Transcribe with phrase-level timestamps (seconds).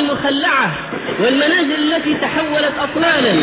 [0.00, 0.70] المخلعة
[1.20, 3.34] والمنازل التي تحولت أطلالا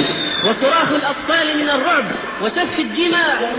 [0.43, 2.05] وصراخ الأطفال من الرعب
[2.41, 3.53] وسفك الدماء.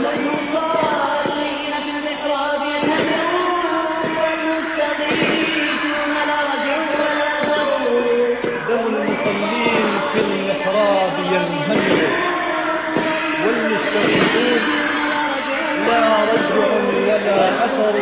[15.86, 17.96] لا رجع أثر.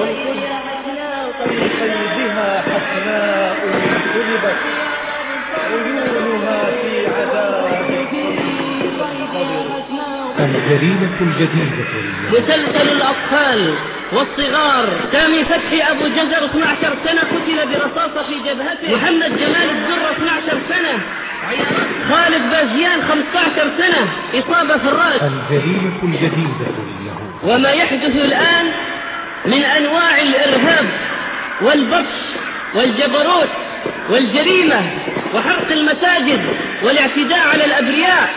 [0.00, 0.42] والقدس
[1.48, 3.51] في قيدها حسناء.
[5.58, 7.52] عيونها في عذاب
[10.38, 11.84] الجريمة الجديدة.
[12.30, 13.74] مسلسل الأطفال
[14.12, 18.96] والصغار سامي فتحي أبو جزر 12 سنة قتل برصاصة في جبهته.
[18.96, 21.00] محمد جمال الزر 12 سنة.
[22.10, 24.08] خالد باجيان 15 سنة.
[24.34, 26.66] إصابة في الرأس الجريمة الجديدة.
[27.44, 28.66] وما يحدث الآن
[29.46, 30.86] من أنواع الإرهاب
[31.62, 32.18] والبطش
[32.74, 33.48] والجبروت.
[34.12, 34.80] والجريمة
[35.34, 36.40] وحرق المساجد
[36.82, 38.30] والاعتداء على الأبرياء.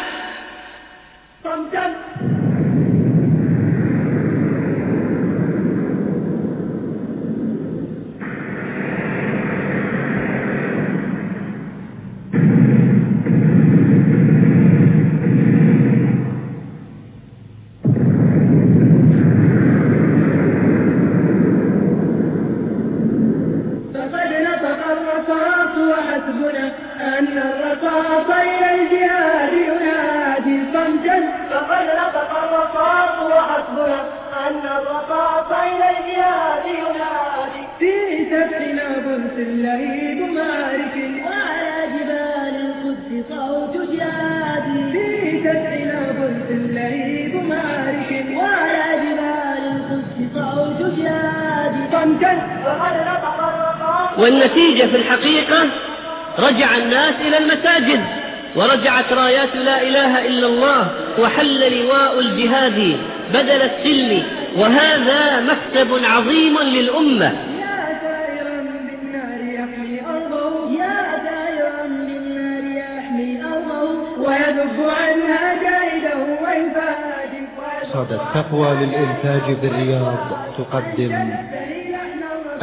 [80.97, 81.29] تقدم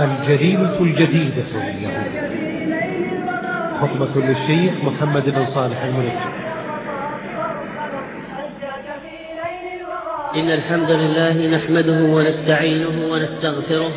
[0.00, 2.12] الجريمة الجديدة لليهود
[3.80, 6.32] خطبة للشيخ محمد بن صالح المنجم
[10.36, 13.90] إن الحمد لله نحمده ونستعينه ونستغفره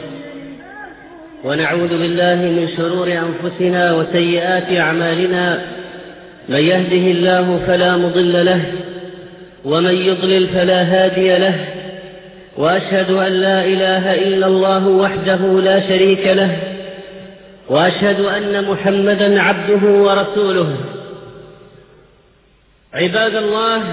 [1.43, 5.61] ونعوذ بالله من شرور أنفسنا وسيئات أعمالنا.
[6.49, 8.61] من يهده الله فلا مضل له
[9.65, 11.74] ومن يضلل فلا هادي له.
[12.57, 16.59] وأشهد أن لا إله إلا الله وحده لا شريك له
[17.69, 20.77] وأشهد أن محمدا عبده ورسوله.
[22.93, 23.83] عباد الله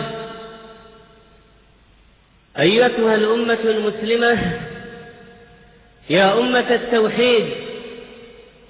[2.58, 4.38] أيتها الأمة المسلمة
[6.10, 7.46] يا أمة التوحيد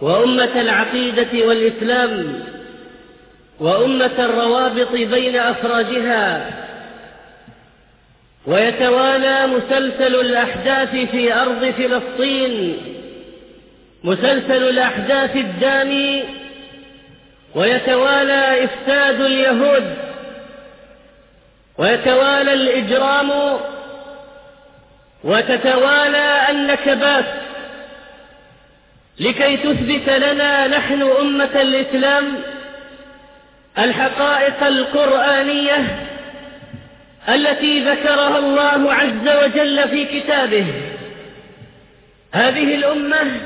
[0.01, 2.43] وأمة العقيدة والإسلام
[3.61, 6.51] وأمة الروابط بين أفرادها
[8.47, 12.77] ويتوالى مسلسل الأحداث في أرض فلسطين
[14.05, 16.25] مسلسل الأحداث الدامي
[17.55, 19.95] ويتوالى إفساد اليهود
[21.79, 23.31] ويتوالى الإجرام
[25.25, 27.25] وتتوالى النكبات.
[29.21, 32.35] لكي تثبت لنا نحن أمة الإسلام
[33.79, 36.07] الحقائق القرآنية
[37.29, 40.67] التي ذكرها الله عز وجل في كتابه.
[42.33, 43.41] هذه الأمة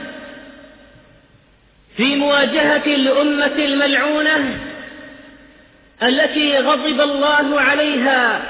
[1.97, 4.59] في مواجهة الأمة الملعونة
[6.03, 8.43] التي غضب الله عليها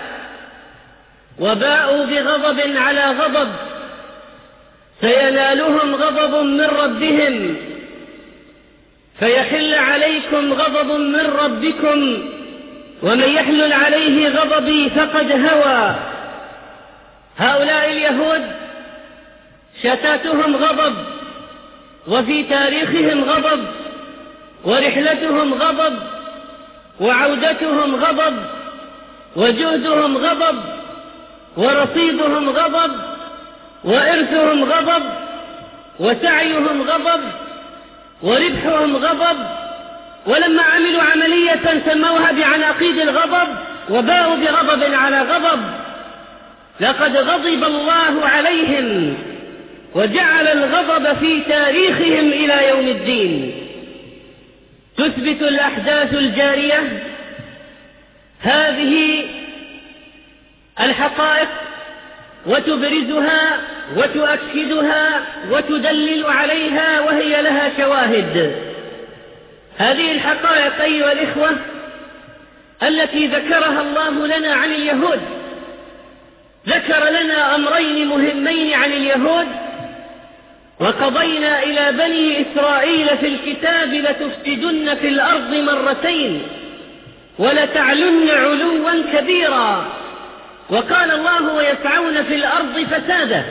[1.39, 3.53] وباءوا بغضب على غضب.
[5.01, 7.57] سينالهم غضب من ربهم.
[9.19, 12.29] فيحل عليكم غضب من ربكم.
[13.03, 15.95] ومن يحلل عليه غضبي فقد هوى.
[17.39, 18.43] هؤلاء اليهود
[19.83, 20.95] شتاتهم غضب
[22.09, 23.65] وفي تاريخهم غضب
[24.65, 25.99] ورحلتهم غضب
[27.01, 28.37] وعودتهم غضب
[29.37, 30.59] وجهدهم غضب
[31.57, 32.93] ورصيدهم غضب
[33.85, 35.03] وإرثهم غضب
[36.01, 37.21] وسعيهم غضب
[38.23, 39.66] وربحهم غضب.
[40.27, 43.49] ولما عملوا عملية سموها بعناقيد الغضب
[43.91, 45.61] وباءوا بغضب على غضب
[46.81, 49.17] لقد غضب الله عليهم
[49.95, 53.53] وجعل الغضب في تاريخهم إلى يوم الدين.
[54.97, 57.03] تثبت الأحداث الجارية.
[58.41, 59.25] هذه
[60.81, 61.49] الحقائق
[62.47, 63.59] وتبرزها
[63.97, 68.66] وتؤكدها وتدلل عليها وهي لها شواهد.
[69.79, 71.51] هذه الحقائق أيها الإخوة
[72.83, 75.21] التي ذكرها الله لنا عن اليهود.
[76.69, 79.47] ذكر لنا أمرين مهمين عن اليهود
[80.81, 86.43] وقضينا إلى بني إسرائيل في الكتاب لتفسدن في الأرض مرتين
[87.39, 89.87] ولتعلن علوا كبيرا.
[90.71, 93.45] وقال الله ويسعون في الأرض فسادا.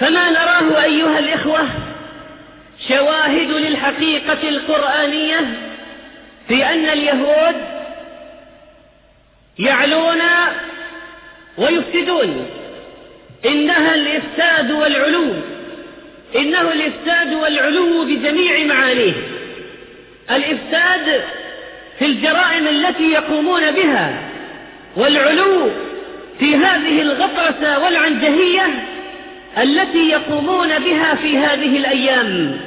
[0.00, 1.68] فما نراه أيها الإخوة
[2.88, 5.40] شواهد للحقيقة القرآنية
[6.48, 7.54] في أن اليهود
[9.58, 10.20] يعلون
[11.58, 12.46] ويفسدون.
[13.46, 15.34] إنها الإفساد والعلو.
[16.36, 19.12] إنه الإفساد والعلو بجميع معانيه.
[20.30, 21.22] الإفساد
[21.98, 24.22] في الجرائم التي يقومون بها
[24.96, 25.70] والعلو
[26.38, 28.66] في هذه الغطرسة والعنجهية
[29.58, 32.60] التي يقومون بها في هذه الأيام.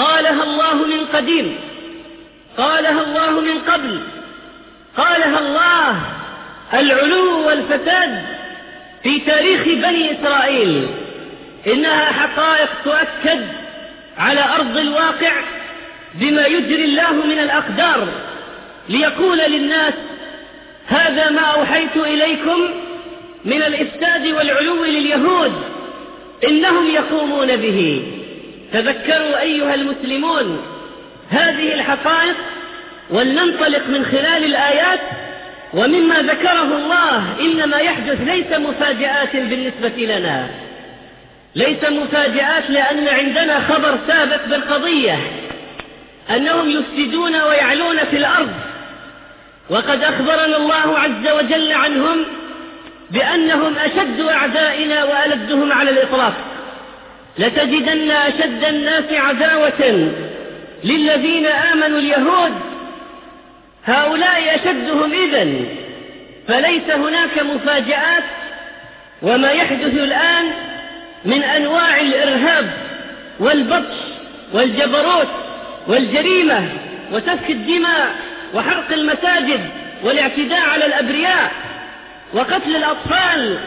[0.00, 1.58] قالها الله من قديم.
[2.58, 4.00] قالها الله من قبل.
[4.96, 6.00] قالها الله.
[6.74, 8.22] العلو والفساد
[9.02, 10.86] في تاريخ بني إسرائيل.
[11.66, 13.46] إنها حقائق تؤكد
[14.18, 15.32] على أرض الواقع
[16.14, 18.08] بما يجري الله من الأقدار.
[18.88, 19.94] ليقول للناس
[20.86, 22.70] هذا ما أوحيت إليكم
[23.44, 25.52] من الإفساد والعلو لليهود
[26.48, 28.02] إنهم يقومون به.
[28.72, 30.62] تذكروا أيها المسلمون
[31.30, 32.36] هذه الحقائق
[33.10, 35.00] ولننطلق من خلال الآيات
[35.74, 40.48] ومما ذكره الله إنما يحدث ليس مفاجآت بالنسبة لنا.
[41.54, 45.18] ليس مفاجآت لأن عندنا خبر سابق بالقضية
[46.30, 48.52] أنهم يفسدون ويعلون في الأرض.
[49.70, 52.24] وقد أخبرنا الله عز وجل عنهم
[53.10, 56.34] بأنهم أشد أعدائنا وألدهم على الإطلاق.
[57.38, 60.10] لتجدن أشد الناس عداوة
[60.84, 62.52] للذين آمنوا اليهود.
[63.84, 65.66] هؤلاء أشدهم إذن
[66.48, 68.24] فليس هناك مفاجآت
[69.22, 70.50] وما يحدث الآن
[71.24, 72.70] من أنواع الإرهاب
[73.40, 73.96] والبطش
[74.52, 75.28] والجبروت
[75.88, 76.68] والجريمة
[77.12, 78.14] وسفك الدماء
[78.54, 79.60] وحرق المساجد
[80.04, 81.52] والاعتداء على الأبرياء
[82.34, 83.58] وقتل الأطفال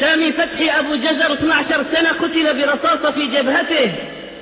[0.00, 3.92] سامي فتحي أبو جزر 12 سنة قتل برصاصة في جبهته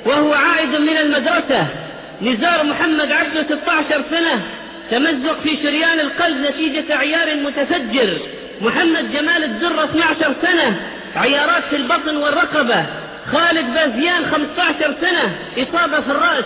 [0.07, 1.67] وهو عائد من المدرسة.
[2.23, 4.43] نزار محمد عبده 16 سنة
[4.91, 8.19] تمزق في شريان القلب نتيجة عيار متفجر.
[8.61, 10.77] محمد جمال الدرة 12 سنة
[11.17, 12.85] عيارات في البطن والرقبة.
[13.33, 16.45] خالد بازيان 15 سنة إصابة في الرأس.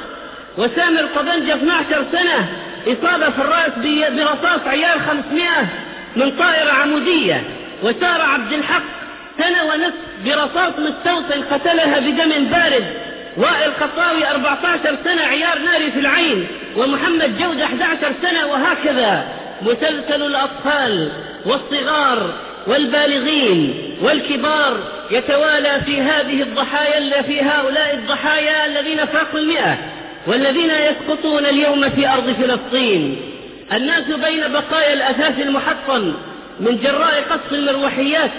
[0.58, 2.49] وسامر قبنجة 12 سنة
[2.87, 3.72] إصابة في الرأس
[4.12, 5.49] برصاص عيار 500
[6.16, 7.43] من طائرة عمودية.
[7.82, 8.82] وسار عبد الحق
[9.39, 9.94] سنة ونصف
[10.25, 12.85] برصاص مستوطن قتلها بدم بارد.
[13.37, 16.47] وائل قطاوي 14 سنة عيار ناري في العين.
[16.77, 19.29] ومحمد جودة 11 سنة وهكذا.
[19.63, 21.11] مسلسل الأطفال
[21.47, 22.32] والصغار
[22.67, 24.77] والبالغين والكبار
[25.11, 29.77] يتوالى في هذه الضحايا في هؤلاء الضحايا الذين فاقوا المئة
[30.27, 33.17] والذين يسقطون اليوم في أرض فلسطين.
[33.73, 36.15] الناس بين بقايا الأثاث المحطم
[36.60, 38.31] من جراء قصف المروحيات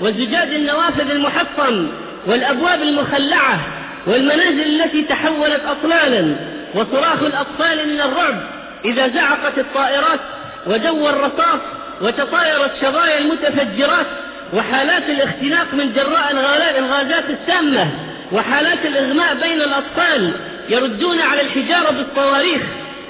[0.00, 1.88] وزجاج النوافذ المحطم
[2.26, 3.60] والأبواب المخلعة
[4.06, 6.36] والمنازل التي تحولت أطلالا
[6.74, 8.36] وصراخ الأطفال من الرعب
[8.84, 10.20] إذا زعقت الطائرات
[10.66, 11.60] ودو الرصاص
[12.00, 14.06] وتطايرت شظايا المتفجرات
[14.54, 16.32] وحالات الاختناق من جراء
[16.78, 17.90] الغازات السامة
[18.32, 20.32] وحالات الإغماء بين الأطفال
[20.68, 22.62] يردون على الحجارة بالصواريخ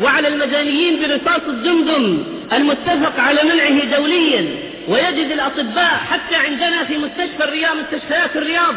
[0.02, 2.25] وعلى المدنيين برصاص الدمدم.
[2.52, 4.46] المتفق على منعه دوليا
[4.88, 8.74] ويجد الأطباء حتى عندنا في مستشفى الرياض مستشفيات الرياض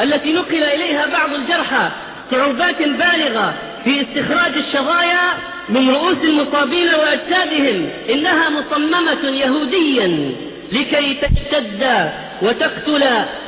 [0.00, 1.88] التي نقل إليها بعض الجرحى
[2.30, 5.28] صعوبات بالغة في استخراج الشظايا
[5.68, 7.88] من رؤوس المصابين وأجسادهم.
[8.10, 10.32] إنها مصممة يهوديا
[10.72, 12.10] لكي تشتد
[12.42, 13.04] وتقتل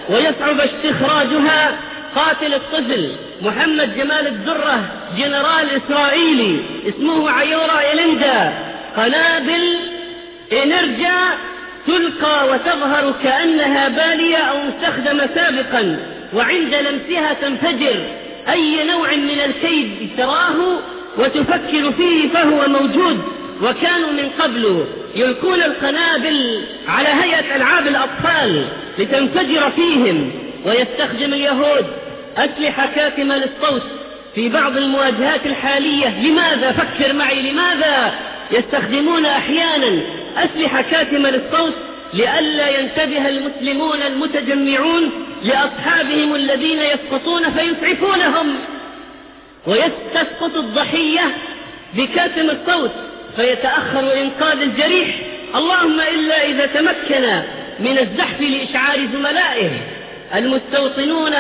[0.09, 1.77] ويصعب استخراجها
[2.17, 3.13] قاتل الطفل
[3.43, 4.85] محمد جمال الدرة
[5.19, 8.53] جنرال إسرائيلي اسمه عيورا إلندا
[8.97, 9.77] قنابل
[10.53, 11.19] إنرجا
[11.87, 15.99] تلقى وتظهر كأنها بالية أو مستخدمة سابقا
[16.35, 17.97] وعند لمسها تنفجر
[18.49, 20.79] أي نوع من الكيد تراه
[21.19, 23.23] وتفكر فيه فهو موجود
[23.63, 24.85] وكانوا من قبل.
[25.15, 28.65] يلقون القنابل على هيئة ألعاب الأطفال
[28.99, 30.31] لتنفجر فيهم.
[30.67, 31.87] ويستخدم اليهود
[32.37, 33.83] أسلحة كاتمة للصوت
[34.35, 36.29] في بعض المواجهات الحالية.
[36.29, 38.15] لماذا؟ فكر معي لماذا؟
[38.51, 40.01] يستخدمون أحيانا
[40.37, 41.75] أسلحة كاتمة للصوت
[42.15, 45.11] لئلا ينتبه المسلمون المتجمعون
[45.45, 48.55] لأصحابهم الذين يسقطون فيسعفونهم.
[49.67, 51.21] ويستسقط الضحية
[51.95, 52.91] بكاتم الصوت
[53.37, 55.09] فيتأخر إنقاذ الجريح.
[55.55, 57.43] اللهم إلا إذا تمكن
[57.81, 59.71] من الزحف لإشعار زملائه.
[60.35, 61.33] المستوطنون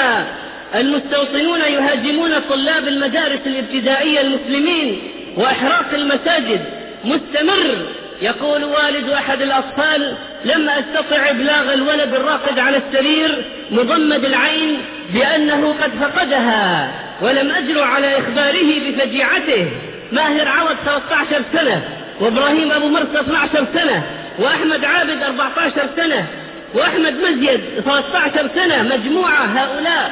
[0.74, 5.02] المستوطنون يهاجمون طلاب المدارس الابتدائية المسلمين
[5.36, 6.83] وإحراق المساجد.
[7.04, 7.76] مستمر.
[8.22, 14.78] يقول والد أحد الأطفال لم أستطع إبلاغ الولد الراقد على السرير مضمد العين
[15.14, 16.90] بأنه قد فقدها
[17.22, 19.70] ولم أجر على إخباره بفجيعته.
[20.12, 21.82] ماهر عوض 13 سنة
[22.20, 24.02] وإبراهيم أبو مرسى 12 سنة
[24.38, 26.26] وأحمد عابد 14 سنة
[26.74, 28.82] وأحمد مزيد 13 سنة.
[28.82, 30.10] مجموعة هؤلاء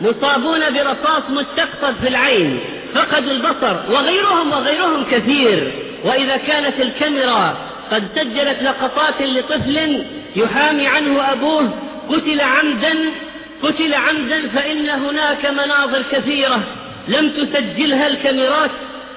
[0.00, 2.60] مصابون برصاص مستقصد في العين
[2.94, 5.83] فقدوا البصر وغيرهم وغيرهم كثير.
[6.04, 7.56] وإذا كانت الكاميرا
[7.90, 10.04] قد سجلت لقطات لطفل
[10.36, 11.70] يحامي عنه أبوه
[12.10, 12.94] قتل عمدا
[13.62, 16.60] قتل عمدا فإن هناك مناظر كثيرة
[17.08, 18.70] لم تسجلها الكاميرات.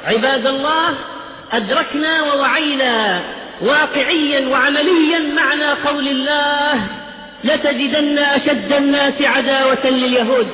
[0.06, 0.96] عباد الله
[1.52, 3.22] أدركنا ووعينا
[3.62, 6.88] واقعيا وعمليا معنى قول الله
[7.44, 10.48] لتجدن أشد الناس عداوة لليهود.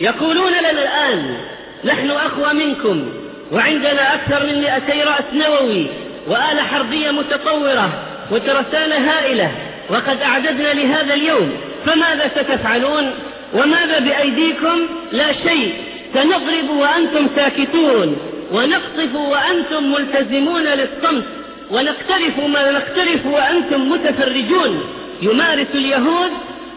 [0.00, 1.36] يقولون لنا الآن
[1.84, 3.25] نحن أقوى منكم.
[3.52, 5.86] وعندنا أكثر من مئتي رأس نووي
[6.26, 7.92] وآلة حربية متطورة
[8.30, 9.50] وترسانة هائلة
[9.88, 11.52] وقد أعددنا لهذا اليوم
[11.86, 13.14] فماذا ستفعلون؟
[13.54, 15.74] وماذا بأيديكم؟ لا شيء.
[16.14, 18.16] سنضرب وأنتم ساكتون
[18.52, 21.24] ونقصف وأنتم ملتزمون للصمت
[21.70, 24.84] ونقترف ما نقترف وأنتم متفرجون.
[25.22, 26.30] يمارس اليهود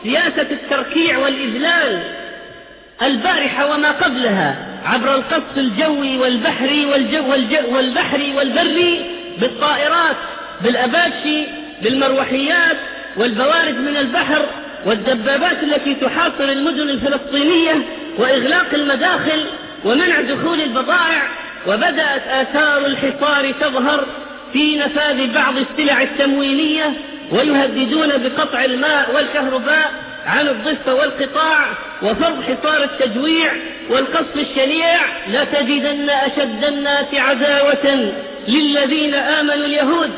[0.04, 2.02] سياسة التركيع والإذلال
[3.02, 4.69] البارحة وما قبلها.
[4.86, 9.06] عبر القصف الجوي والبحري والجو والجو والبحري والبري
[9.42, 10.16] بالطائرات
[10.62, 11.46] بالأباتشي
[11.82, 12.78] بالمروحيات
[13.18, 14.46] والبوارد من البحر
[14.86, 17.86] والدبابات التي تحاصر المدن الفلسطينية
[18.18, 19.46] وإغلاق المداخل
[19.86, 21.28] ومنع دخول البضائع
[21.68, 24.06] وبدأت آثار الحصار تظهر
[24.54, 26.94] في نفاذ بعض السلع التموينية
[27.32, 29.92] ويهددون بقطع الماء والكهرباء
[30.26, 31.66] عن الضفة والقطاع
[32.02, 33.52] وفرض حصار التجويع
[33.90, 38.14] والقصف الشنيع لتجدن أشد الناس عداوة
[38.48, 40.10] للذين آمنوا اليهود.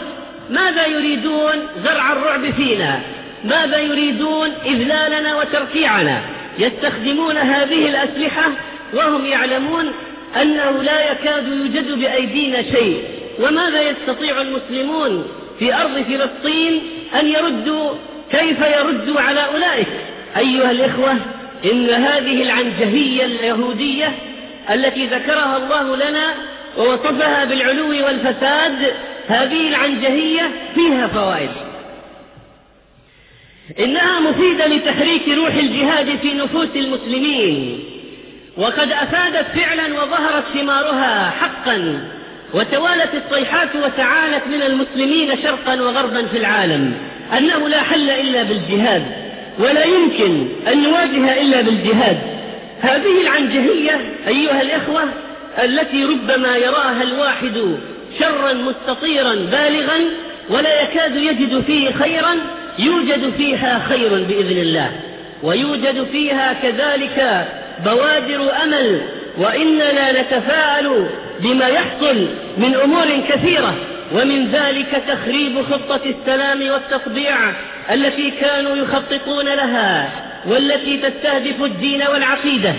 [0.49, 2.99] ماذا يريدون زرع الرعب فينا؟
[3.43, 6.21] ماذا يريدون إذلالنا وتركيعنا
[6.59, 8.51] يستخدمون هذه الأسلحة
[8.93, 9.91] وهم يعلمون
[10.41, 13.03] أنه لا يكاد يوجد بأيدينا شيء.
[13.39, 15.27] وماذا يستطيع المسلمون
[15.59, 16.81] في أرض فلسطين
[17.19, 17.89] أن يردوا
[18.31, 19.87] كيف يردوا على أولئك؟
[20.37, 21.17] أيها الإخوة
[21.65, 24.13] إن هذه العنجهية اليهودية
[24.73, 26.33] التي ذكرها الله لنا
[26.77, 28.93] ووصفها بالعلو والفساد
[29.27, 31.49] هذه العنجهية فيها فوائد.
[33.79, 37.83] إنها مفيدة لتحريك روح الجهاد في نفوس المسلمين.
[38.57, 42.07] وقد أفادت فعلا وظهرت ثمارها حقا
[42.53, 46.93] وتوالت الصيحات وتعالت من المسلمين شرقا وغربا في العالم.
[47.37, 49.03] أنه لا حل إلا بالجهاد
[49.59, 52.17] ولا يمكن أن نواجه إلا بالجهاد.
[52.81, 55.03] هذه العنجهية أيها الإخوة
[55.63, 57.77] التي ربما يراها الواحد
[58.19, 59.99] شرا مستطيرا بالغا
[60.49, 62.35] ولا يكاد يجد فيه خيرا
[62.79, 64.91] يوجد فيها خير بإذن الله.
[65.43, 67.47] ويوجد فيها كذلك
[67.85, 69.01] بوادر أمل
[69.37, 71.07] وإننا نتفاءل
[71.39, 73.75] بما يحصل من أمور كثيرة.
[74.13, 77.35] ومن ذلك تخريب خطة السلام والتطبيع
[77.91, 80.09] التي كانوا يخططون لها
[80.47, 82.73] والتي تستهدف الدين والعقيدة.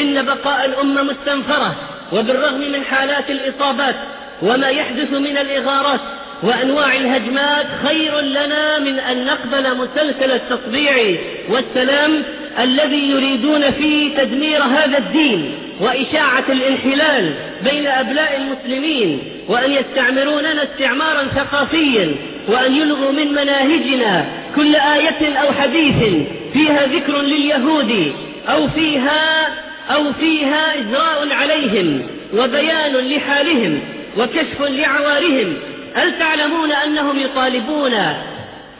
[0.00, 1.74] إن بقاء الأمة مستنفرة
[2.12, 3.94] وبالرغم من حالات الإصابات
[4.42, 6.00] وما يحدث من الإغارات
[6.42, 11.16] وأنواع الهجمات خير لنا من أن نقبل مسلسل التطبيع
[11.48, 12.22] والسلام
[12.58, 19.35] الذي يريدون فيه تدمير هذا الدين وإشاعة الانحلال بين أبناء المسلمين.
[19.48, 22.14] وأن يستعمروننا استعمارا ثقافيا
[22.48, 24.26] وأن يلغوا من مناهجنا
[24.56, 28.12] كل آية أو حديث فيها ذكر لليهود
[28.48, 29.48] أو فيها
[29.90, 32.02] أو فيها إجراء عليهم
[32.34, 33.80] وبيان لحالهم
[34.18, 35.54] وكشف لعوارهم.
[35.94, 37.92] هل تعلمون أنهم يطالبون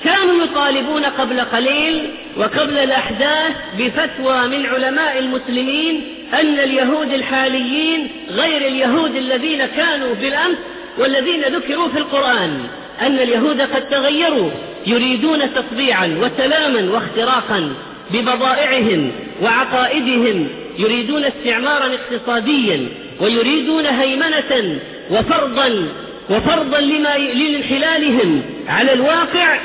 [0.04, 9.16] كانوا يطالبون قبل قليل وقبل الأحداث بفتوى من علماء المسلمين أن اليهود الحاليين غير اليهود
[9.16, 10.56] الذين كانوا بالأمس
[10.99, 12.61] والذين ذكروا في القرآن.
[13.00, 14.50] أن اليهود قد تغيروا
[14.87, 17.75] يريدون تطبيعا وسلاما واختراقا
[18.11, 22.88] ببضائعهم وعقائدهم يريدون استعمارا اقتصاديا
[23.21, 24.78] ويريدون هيمنة
[25.11, 25.88] وفرضا
[26.30, 29.59] وفرضا لما لانحلالهم على الواقع.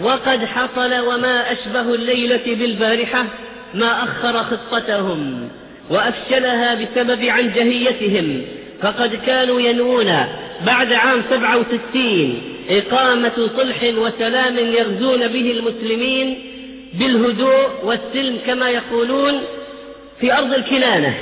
[0.00, 3.24] وقد حصل وما أشبه الليلة بالبارحة
[3.74, 5.48] ما أخر خطتهم.
[5.90, 8.42] وأفشلها بسبب عنجهيتهم
[8.82, 10.26] فقد كانوا ينوون
[10.66, 16.38] بعد عام 67 إقامة صلح وسلام يغزون به المسلمين
[16.94, 19.40] بالهدوء والسلم كما يقولون
[20.20, 21.14] في أرض الكنانة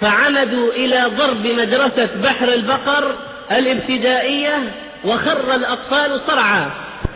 [0.00, 3.14] فعمدوا إلى ضرب مدرسة بحر البقر
[3.52, 4.72] الابتدائية
[5.04, 6.66] وخر الأطفال صرعى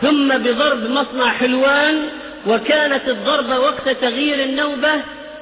[0.02, 2.02] ثم بضرب مصنع حلوان
[2.46, 4.90] وكانت الضربة وقت تغيير النوبة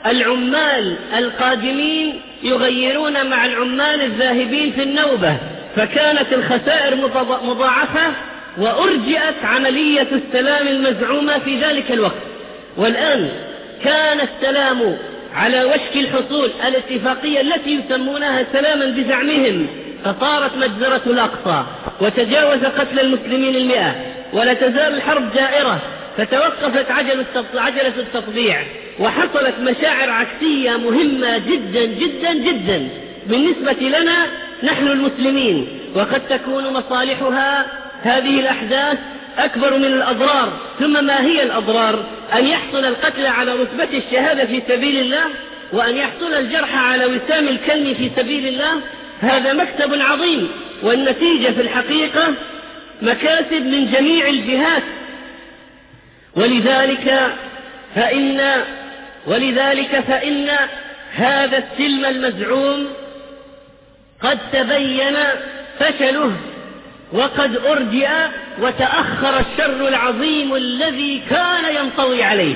[0.06, 5.36] العمال القادمين يغيرون مع العمال الذاهبين في النوبة
[5.76, 6.96] فكانت الخسائر
[7.42, 8.12] مضاعفة
[8.58, 12.22] وأرجئت عملية السلام المزعومة في ذلك الوقت.
[12.76, 13.30] والآن
[13.84, 14.96] كان السلام
[15.34, 19.66] على وشك الحصول الاتفاقية التي يسمونها سلاما بزعمهم
[20.04, 21.64] فصارت مجزرة الأقصى
[22.00, 23.94] وتجاوز قتل المسلمين المئة
[24.32, 25.78] ولا تزال الحرب جائرة
[26.16, 26.90] فتوقفت
[27.54, 28.62] عجلة التطبيع.
[29.00, 32.88] وحصلت مشاعر عكسية مهمة جدا جدا جدا.
[33.26, 34.26] بالنسبة لنا
[34.62, 37.66] نحن المسلمين وقد تكون مصالحها
[38.02, 38.98] هذه الأحداث
[39.38, 40.52] أكبر من الأضرار.
[40.80, 42.04] ثم ما هي الأضرار؟
[42.34, 45.24] أن يحصل القتل على رتبة الشهادة في سبيل الله
[45.72, 48.80] وأن يحصل الجرح على وسام الكلم في سبيل الله.
[49.20, 50.48] هذا مكسب عظيم
[50.82, 52.34] والنتيجة في الحقيقة
[53.02, 54.82] مكاسب من جميع الجهات.
[56.36, 57.32] ولذلك
[57.94, 58.40] فإن
[59.26, 60.48] ولذلك فإن
[61.14, 62.86] هذا السلم المزعوم
[64.22, 65.16] قد تبين
[65.78, 66.32] فشله
[67.12, 68.08] وقد أرجئ
[68.62, 72.54] وتأخر الشر العظيم الذي كان ينطوي عليه.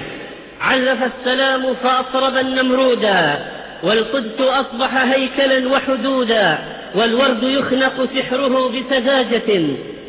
[0.61, 3.39] عزف السلام فأطرب النمرودا
[3.83, 6.59] والقدس أصبح هيكلا وحدودا
[6.95, 9.61] والورد يخنق سحره بسذاجة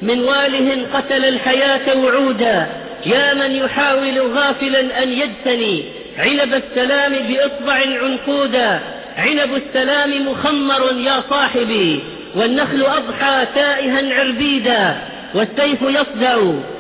[0.02, 2.68] من واله قتل الحياة وعودا.
[3.06, 5.84] يا من يحاول غافلا أن يجتني
[6.18, 8.80] عنب السلام بإصبع عنقودا.
[9.18, 12.00] عنب السلام مخمر يا صاحبي.
[12.36, 14.96] والنخل أضحى تائها عربيدا.
[15.34, 16.38] والسيف يصدع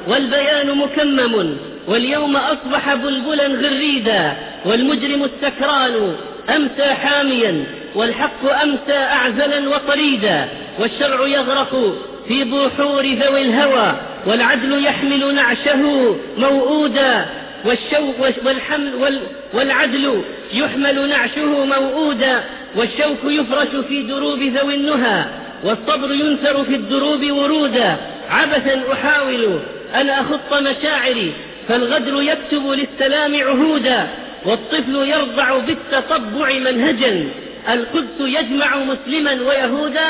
[0.07, 1.57] والبيان مكمم.
[1.87, 4.33] واليوم أصبح بلبلا غريدا.
[4.65, 6.15] والمجرم السكران
[6.55, 7.63] أمسى حاميا.
[7.95, 10.47] والحق أمسى أعزلا وطريدا.
[10.79, 13.93] والشرع يغرق في بحور ذوي الهوى.
[14.25, 17.25] والعدل يحمل نعشه موؤودا.
[17.65, 19.19] والشوق والحمل وال
[19.53, 20.21] والعدل
[20.53, 22.43] يحمل نعشه موؤودا
[22.75, 25.25] والشوك يفرش في دروب ذوي النهى
[25.63, 27.97] والصبر ينثر في الدروب ورودا.
[28.29, 29.59] عبثا أحاول
[29.95, 31.33] أن أخط مشاعري
[31.67, 34.07] فالغدر يكتب للسلام عهودا
[34.45, 37.27] والطفل يرضع بالتطبع منهجا.
[37.69, 40.09] القدس يجمع مسلما ويهودا.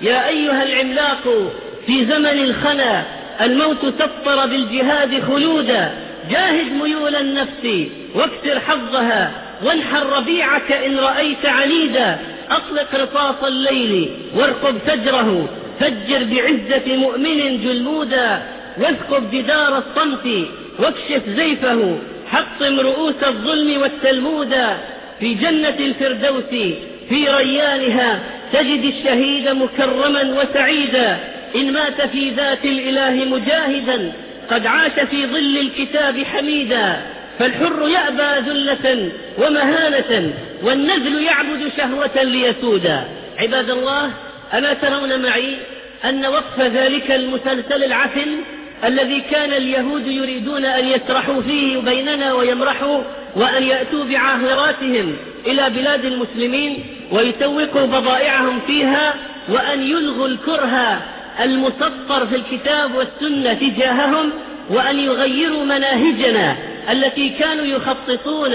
[0.00, 1.52] يا أيها العملاق
[1.86, 3.04] في زمن الخنا
[3.40, 6.05] الموت سطر بالجهاد خلودا.
[6.30, 9.30] جاهد ميول النفس واكسر حظها
[9.64, 12.18] وانحر ربيعك إن رأيت عنيدا.
[12.50, 15.48] أطلق رصاص الليل وارقب فجره
[15.80, 18.42] فجر بعزة مؤمن جلمودا
[18.78, 20.46] واثقب جدار الصمت
[20.78, 21.98] واكشف زيفه.
[22.26, 24.76] حطم رؤوس الظلم والتلمودا
[25.20, 26.74] في جنة الفردوس
[27.08, 28.20] في ريانها
[28.52, 31.18] تجد الشهيد مكرما وسعيدا.
[31.56, 34.12] إن مات في ذات الإله مجاهدا
[34.50, 37.02] قد عاش في ظل الكتاب حميدا
[37.38, 40.32] فالحر يأبى ذلة ومهانة
[40.62, 43.04] والنذل يعبد شهوة ليسودا.
[43.38, 44.10] عباد الله
[44.54, 45.56] ألا ترون معي
[46.04, 48.36] أن وقف ذلك المسلسل العفن
[48.84, 53.02] الذي كان اليهود يريدون أن يسرحوا فيه بيننا ويمرحوا
[53.36, 59.14] وأن يأتوا بعاهراتهم إلى بلاد المسلمين ويسوقوا بضائعهم فيها
[59.48, 61.02] وأن يلغوا الكره
[61.40, 64.30] المسطر في الكتاب والسنة تجاههم
[64.70, 66.56] وأن يغيروا مناهجنا
[66.90, 68.52] التي كانوا يخططون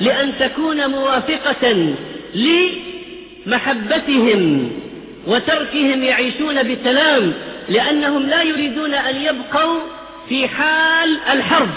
[0.00, 1.94] لأن تكون موافقة
[3.46, 4.70] لمحبتهم
[5.26, 7.32] وتركهم يعيشون بسلام
[7.68, 9.80] لأنهم لا يريدون أن يبقوا
[10.28, 11.70] في حال الحرب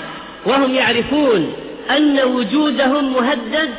[0.46, 1.54] وهم يعرفون
[1.90, 3.70] أن وجودهم مهدد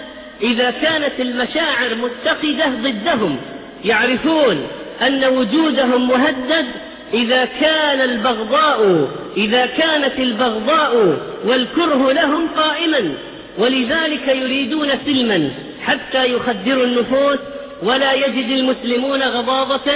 [0.43, 3.37] إذا كانت المشاعر متقدة ضدهم
[3.85, 4.67] يعرفون
[5.03, 6.67] أن وجودهم مهدد
[7.15, 13.15] إذا كان البغضاء إذا كانت البغضاء والكره لهم قائما.
[13.59, 15.51] ولذلك يريدون سلما
[15.83, 17.39] حتى يخدروا النفوس
[17.83, 19.93] ولا يجد المسلمون غضاضة.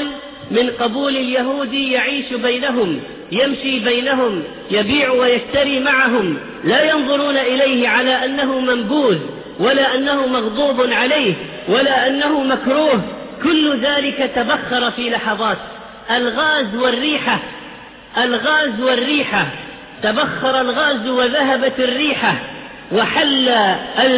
[0.51, 3.01] من قبول اليهود يعيش بينهم
[3.33, 6.39] يمشي بينهم يبيع ويشتري معهم.
[6.65, 9.19] لا ينظرون إليه على أنه منبوذ
[9.61, 11.35] ولا أنه مغضوب عليه
[11.69, 13.03] ولا أنه مكروه.
[13.45, 15.59] كل ذلك تبخر في لحظات.
[16.11, 17.39] الغاز والريحة
[18.19, 19.47] الغاز والريحة
[20.03, 22.35] تبخر الغاز وذهبت الريحة.
[22.93, 23.51] وحل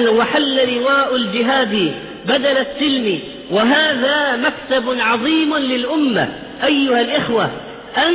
[0.08, 1.94] وحل لواء الجهاد
[2.26, 3.20] بدل السلم.
[3.50, 6.28] وهذا مكسب عظيم للأمة.
[6.64, 7.50] أيها الإخوة
[7.98, 8.14] أن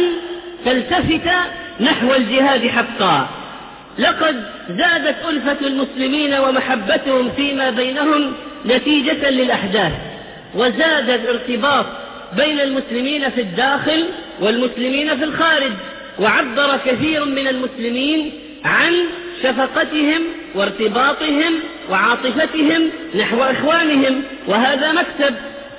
[0.66, 1.30] تلتفت
[1.80, 3.30] نحو الجهاد حقا.
[4.00, 8.34] لقد زادت ألفة المسلمين ومحبتهم فيما بينهم
[8.66, 9.92] نتيجة للأحداث.
[10.56, 11.86] وزاد الارتباط
[12.38, 14.06] بين المسلمين في الداخل
[14.40, 15.72] والمسلمين في الخارج
[16.20, 18.32] وعبر كثير من المسلمين
[18.66, 18.94] عن
[19.44, 20.22] شفقتهم
[20.56, 21.54] وارتباطهم
[21.90, 24.24] وعاطفتهم نحو إخوانهم.
[24.48, 25.36] وهذا مكتب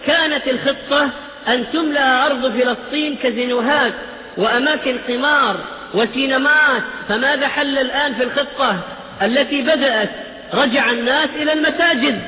[0.06, 1.10] كانت الخطة
[1.48, 3.92] أن تملأ أرض فلسطين كزنوهات
[4.36, 5.56] وأماكن قمار
[5.94, 6.82] وسينمات.
[7.08, 8.78] فماذا حل الآن في الخطة
[9.22, 10.10] التي بدأت؟
[10.54, 12.20] رجع الناس إلى المساجد.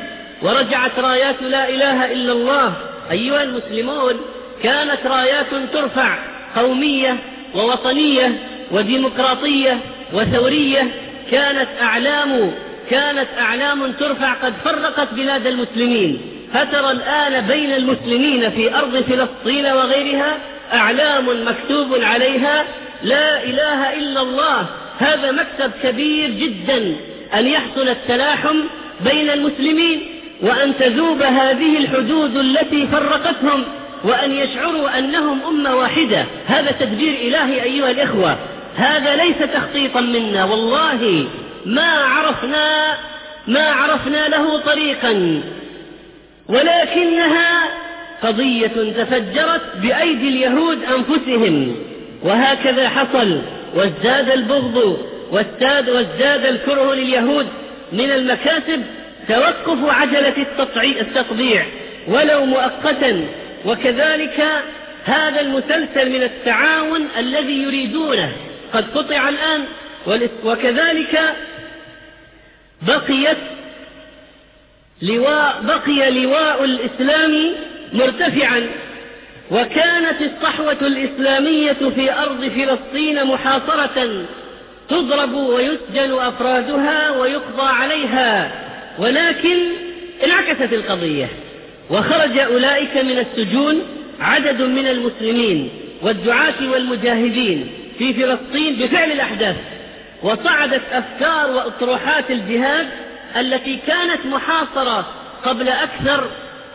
[0.43, 2.73] ورجعت رايات لا إله إلا الله.
[3.11, 4.15] أيها المسلمون
[4.63, 6.19] كانت رايات ترفع
[6.57, 7.17] قومية
[7.55, 8.39] ووطنية
[8.71, 9.81] وديمقراطية
[10.13, 10.89] وثورية.
[11.31, 12.53] كانت أعلام
[12.91, 16.21] كانت أعلام ترفع قد فرقت بلاد المسلمين.
[16.55, 20.39] فترى الآن بين المسلمين في أرض فلسطين وغيرها
[20.73, 22.65] أعلام مكتوب عليها
[23.03, 24.67] لا إله إلا الله.
[24.99, 26.97] هذا مكتب كبير جدا
[27.35, 28.57] أن يحصل التلاحم
[29.05, 30.12] بين المسلمين.
[30.43, 33.65] وأن تذوب هذه الحدود التي فرقتهم
[34.05, 36.27] وأن يشعروا أنهم أمة واحدة.
[36.47, 38.37] هذا تدبير إلهي أيها الإخوة.
[38.77, 40.45] هذا ليس تخطيطا منا.
[40.45, 41.27] والله
[41.67, 42.97] ما عرفنا
[43.47, 45.43] ما عرفنا له طريقا.
[46.49, 47.63] ولكنها
[48.23, 51.77] قضية تفجرت بأيدي اليهود أنفسهم.
[52.23, 53.39] وهكذا حصل.
[53.75, 54.99] وازداد البغض
[55.33, 57.47] وازداد, الكره لليهود
[57.93, 58.83] من المكاسب.
[59.29, 60.47] توقف عجلة
[61.01, 61.67] التطبيع
[62.09, 63.25] ولو مؤقتا.
[63.65, 64.47] وكذلك
[65.05, 68.33] هذا المسلسل من التعاون الذي يريدونه.
[68.73, 69.65] قد قطع الآن
[70.45, 71.21] وكذلك
[72.83, 73.39] بقيت
[75.03, 77.53] لواء بقي لواء الإسلام
[77.93, 78.67] مرتفعا.
[79.51, 84.27] وكانت الصحوة الإسلامية في أرض فلسطين محاصرة.
[84.89, 88.53] تضرب ويسجن أفرادها ويقضى عليها.
[88.99, 89.59] ولكن
[90.25, 91.29] انعكست القضية
[91.91, 93.83] وخرج أولئك من السجون
[94.21, 95.69] عدد من المسلمين
[96.03, 99.57] والدعاة والمجاهدين في فلسطين بفعل الأحداث
[100.23, 102.87] وصعدت أفكار وأطروحات الجهاد
[103.37, 105.07] التي كانت محاصرة
[105.45, 106.29] قبل أكثر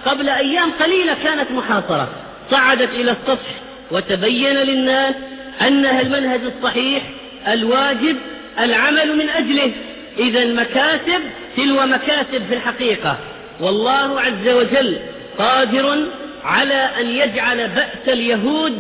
[0.06, 2.10] قبل أيام قليلة كانت محاصرة.
[2.52, 3.48] صعدت إلى السطح
[3.92, 5.16] وتبين للناس
[5.62, 7.04] أنها المنهج الصحيح
[7.48, 8.18] الواجب
[8.60, 9.72] العمل من أجله.
[10.20, 11.22] إذا مكاسب
[11.58, 13.18] تلو مكاسب في الحقيقة.
[13.60, 14.98] والله عز وجل
[15.38, 15.98] قادر
[16.44, 18.74] على أن يجعل بأس اليهود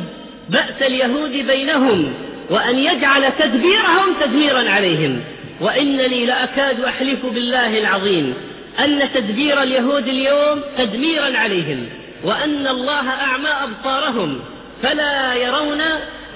[0.49, 2.13] بأس اليهود بينهم
[2.49, 5.21] وأن يجعل تدبيرهم تدميرا عليهم.
[5.61, 8.33] وإنني لأكاد أحلف بالله العظيم
[8.79, 11.85] أن تدبير اليهود اليوم تدميرا عليهم
[12.23, 14.39] وأن الله أعمى أبصارهم
[14.83, 15.81] فلا يرون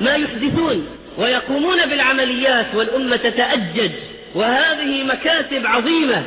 [0.01, 3.91] ما يحدثون ويقومون بالعمليات والأمة تتأجج.
[4.35, 6.23] وهذه مكاسب عظيمة.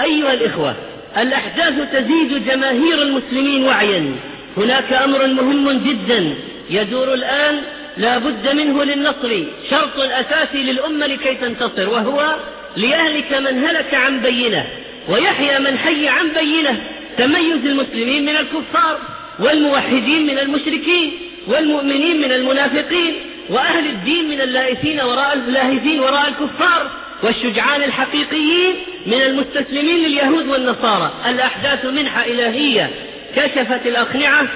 [0.00, 0.74] أيها الإخوة
[1.18, 4.12] الأحداث تزيد جماهير المسلمين وعيا.
[4.56, 6.34] هناك أمر مهم جدا
[6.70, 7.62] يدور الآن
[7.96, 12.36] لا بد منه للنصر شرط أساسي للأمة لكي تنتصر وهو
[12.76, 14.66] ليهلك من هلك عن بينة
[15.08, 16.82] ويحيى من حي عن بينة.
[17.18, 18.98] تميز المسلمين من الكفار
[19.38, 21.12] والموحدين من المشركين
[21.46, 23.14] والمؤمنين من المنافقين
[23.50, 26.90] وأهل الدين من اللائثين وراء اللاهثين وراء الكفار.
[27.22, 28.74] والشجعان الحقيقيين
[29.06, 31.12] من المستسلمين لليهود والنصارى.
[31.28, 32.90] الأحداث منحة إلهية.
[33.36, 34.46] كشفت الأقنعة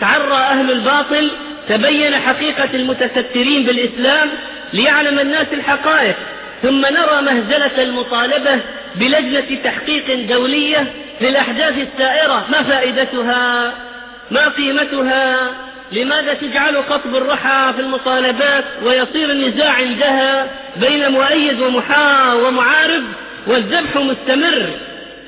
[0.00, 1.30] تعرى أهل الباطل
[1.68, 4.28] تبين حقيقة المتسترين بالإسلام
[4.72, 6.16] ليعلم الناس الحقائق.
[6.62, 8.60] ثم نرى مهزلة المطالبة
[8.94, 12.46] بلجنة تحقيق دولية للأحداث السائرة.
[12.50, 13.74] ما فائدتها؟
[14.30, 15.50] ما قيمتها؟
[15.92, 23.04] لماذا تجعل قطب الرحى في المطالبات ويصير النزاع عندها بين مؤيد ومحا ومعارض
[23.46, 24.70] والذبح مستمر؟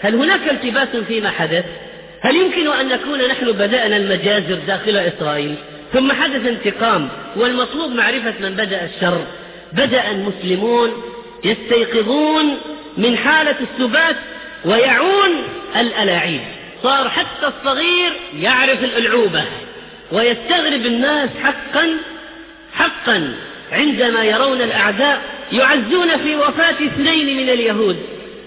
[0.00, 1.64] هل هناك التباس فيما حدث؟
[2.20, 5.54] هل يمكن أن نكون نحن بدأنا المجازر داخل إسرائيل؟
[5.92, 9.26] ثم حدث انتقام والمطلوب معرفة من بدأ الشر.
[9.72, 11.02] بدأ المسلمون
[11.44, 12.58] يستيقظون
[12.96, 14.16] من حالة السبات
[14.64, 15.30] ويعون
[15.76, 16.40] الألاعيب.
[16.82, 19.44] صار حتى الصغير يعرف الألعوبة.
[20.12, 21.96] ويستغرب الناس حقا
[22.74, 23.34] حقا
[23.72, 27.96] عندما يرون الأعداء يعزون في وفاة اثنين من اليهود.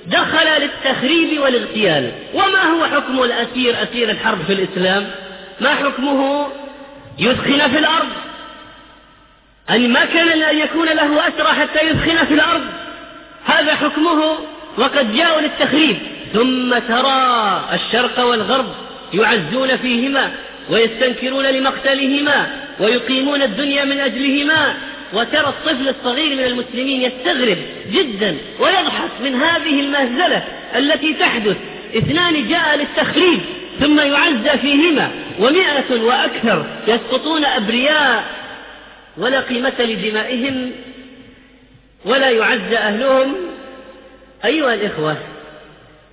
[0.08, 2.12] دخل للتخريب والاغتيال.
[2.34, 5.12] وما هو حكم الأسير؟ أسير الحرب في الإسلام.
[5.62, 6.48] ما حكمه؟
[7.20, 8.10] يثخن في الأرض.
[9.70, 12.65] أن ما كان أن يكون له أسرى حتى يثخن في الأرض.
[13.46, 14.38] هذا حكمه
[14.78, 15.98] وقد جاءوا للتخريب.
[16.34, 18.65] ثم ترى الشرق والغرب
[19.13, 20.32] يعزون فيهما.
[20.69, 22.47] ويستنكرون لمقتلهما
[22.80, 24.75] ويقيمون الدنيا من أجلهما
[25.13, 27.58] وترى الطفل الصغير من المسلمين يستغرب
[27.91, 30.43] جدا ويضحك من هذه المهزلة
[30.75, 31.58] التي تحدث.
[31.97, 33.39] اثنان جاء للتخريب
[33.80, 38.23] ثم يعزى فيهما ومئة وأكثر يسقطون أبرياء
[39.17, 40.71] ولا قيمة لدمائهم
[42.06, 43.36] ولا يعزى أهلهم.
[44.45, 45.17] أيها الإخوة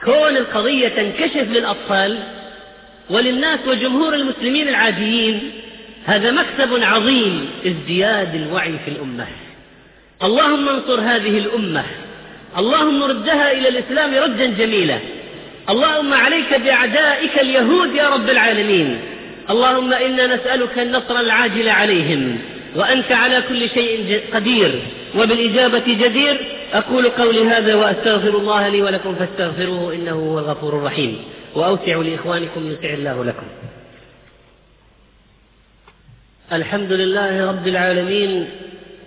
[0.04, 2.18] كون القضية تنكشف للأطفال
[3.10, 5.50] وللناس وجمهور المسلمين العاديين
[6.04, 9.26] هذا مكسب عظيم ازدياد الوعي في الأمة.
[10.22, 11.84] اللهم انصر هذه الأمة.
[12.58, 14.98] اللهم ردها إلى الإسلام ردا جميلا.
[15.70, 18.98] اللهم عليك بأعدائك اليهود يا رب العالمين.
[19.50, 22.38] اللهم إنا نسألك النصر العاجل عليهم
[22.76, 24.80] وأنت على كل شيء قدير.
[25.16, 26.36] وبالإجابة جدير
[26.72, 31.18] أقول قولي هذا وأستغفر الله لي ولكم فاستغفروه إنه هو الغفور الرحيم.
[31.54, 33.46] وأوسعوا لإخوانكم يسع الله لكم.
[36.52, 38.46] الحمد لله رب العالمين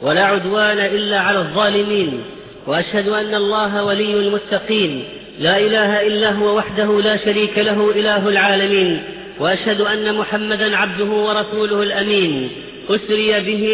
[0.01, 2.23] ولا عدوان إلا على الظالمين
[2.67, 5.03] وأشهد أن الله ولي المتقين.
[5.39, 9.03] لا إله إلا هو وحده لا شريك له إله العالمين.
[9.39, 12.49] وأشهد أن محمدا عبده ورسوله الأمين.
[12.89, 13.67] أسري به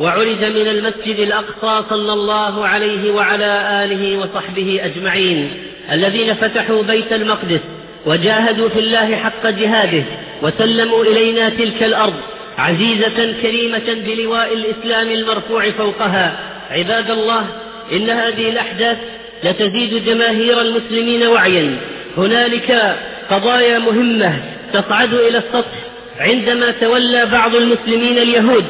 [0.00, 5.50] وعرج من المسجد الأقصى صلى الله عليه وعلى آله وصحبه أجمعين
[5.92, 7.60] الذين فتحوا بيت المقدس
[8.06, 10.04] وجاهدوا في الله حق جهاده
[10.42, 12.14] وسلموا إلينا تلك الأرض
[12.58, 16.38] عزيزة كريمة بلواء الإسلام المرفوع فوقها.
[16.70, 17.46] عباد الله
[17.92, 18.98] إن هذه الأحداث
[19.44, 21.76] لتزيد جماهير المسلمين وعيا.
[22.16, 22.96] هنالك
[23.30, 25.78] قضايا مهمة تصعد إلى السطح
[26.18, 28.64] عندما تولى بعض المسلمين اليهود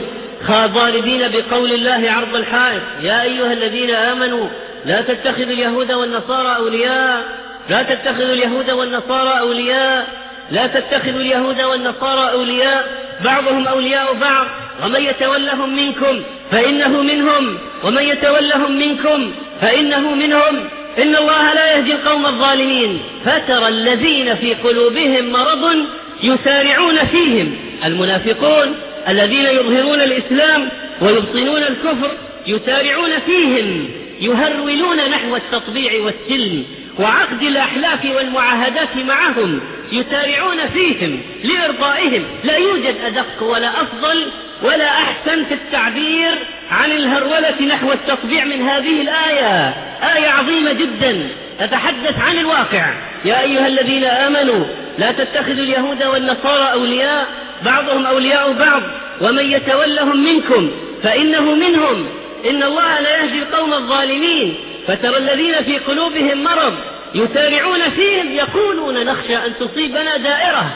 [0.51, 2.83] ضاربين بقول الله عرض الحائط.
[3.03, 4.49] يا أيها الذين آمنوا
[4.87, 7.23] لا تتخذوا اليهود والنصارى أولياء
[7.71, 10.07] لا تتخذوا اليهود والنصارى أولياء
[10.51, 12.89] لا تتخذوا اليهود والنصارى أولياء.
[13.25, 14.47] بعضهم أولياء بعض.
[14.85, 17.59] ومن يتولهم منكم فإنه منهم.
[17.85, 20.69] ومن يتولهم منكم فإنه منهم.
[20.99, 23.03] إن الله لا يهدي القوم الظالمين.
[23.25, 25.77] فترى الذين في قلوبهم مرض
[26.23, 27.57] يسارعون فيهم.
[27.85, 28.75] المنافقون
[29.09, 30.69] الذين يظهرون الإسلام
[31.01, 32.11] ويبطنون الكفر
[32.47, 33.89] يسارعون فيهم
[34.21, 36.65] يهرولون نحو التطبيع والسلم.
[36.99, 39.61] وعقد الأحلاف والمعاهدات معهم
[39.93, 42.25] يسارعون فيهم لإرضائهم.
[42.45, 44.27] لا يوجد أدق ولا أفضل
[44.63, 46.39] ولا أحسن في التعبير
[46.71, 49.75] عن الهرولة نحو التطبيع من هذه الآية.
[50.17, 51.29] آية عظيمة جدا.
[51.59, 52.95] تتحدث عن الواقع.
[53.25, 54.65] يا أيها الذين آمنوا
[54.99, 57.27] لا تتخذوا اليهود والنصارى أولياء
[57.65, 58.83] بعضهم أولياء بعض
[59.21, 60.71] ومن يتولهم منكم
[61.03, 62.09] فإنه منهم.
[62.51, 64.55] إن الله لا يهدي القوم الظالمين.
[64.87, 66.75] فترى الذين في قلوبهم مرض
[67.15, 70.73] يسارعون فيهم يقولون نخشى أن تصيبنا دائرة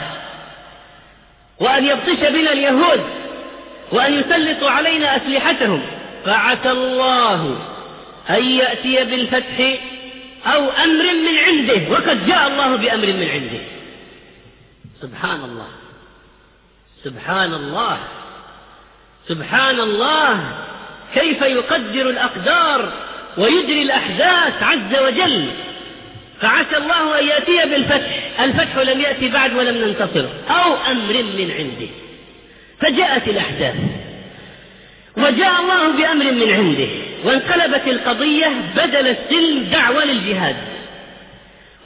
[1.59, 3.03] وأن يبطش بنا اليهود
[3.91, 5.81] وأن يسلطوا علينا أسلحتهم.
[6.25, 7.59] فعسى الله
[8.29, 9.79] أن يأتي بالفتح
[10.45, 13.63] أو أمر من عنده وقد جاء الله بأمر من عنده.
[15.01, 15.67] سبحان الله.
[17.03, 17.97] سبحان الله.
[19.27, 20.39] سبحان الله.
[21.13, 22.91] كيف يقدر الأقدار؟
[23.37, 25.45] ويجري الأحداث عز وجل.
[26.41, 28.19] فعسى الله أن يأتي بالفتح.
[28.39, 30.25] الفتح لم يأتي بعد ولم ننتصر.
[30.49, 31.87] أو أمر من عنده.
[32.79, 33.75] فجاءت الأحداث.
[35.17, 36.87] وجاء الله بأمر من عنده.
[37.23, 40.55] وانقلبت القضية بدل السلم دعوة للجهاد.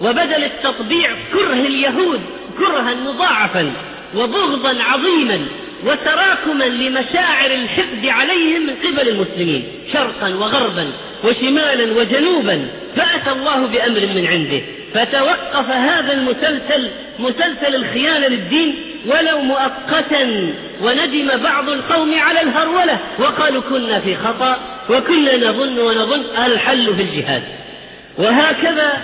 [0.02, 2.22] وبدل التطبيع كره اليهود
[2.58, 3.74] كرها مضاعفا
[4.16, 5.46] وبغضا عظيما.
[5.86, 9.64] وتراكما لمشاعر الحقد عليهم من قبل المسلمين
[9.94, 10.88] شرقا وغربا
[11.24, 12.68] وشمالا وجنوبا.
[12.96, 14.62] فأتى الله بأمر من عنده.
[14.94, 16.90] فتوقف هذا المسلسل
[17.20, 20.54] مسلسل الخيانة للدين ولو مؤقتا.
[20.82, 27.44] وندم بعض القوم على الهرولة وقالوا كنا في خطأ وكنا نظن ونظن الحل في الجهاد.
[28.18, 29.02] وهكذا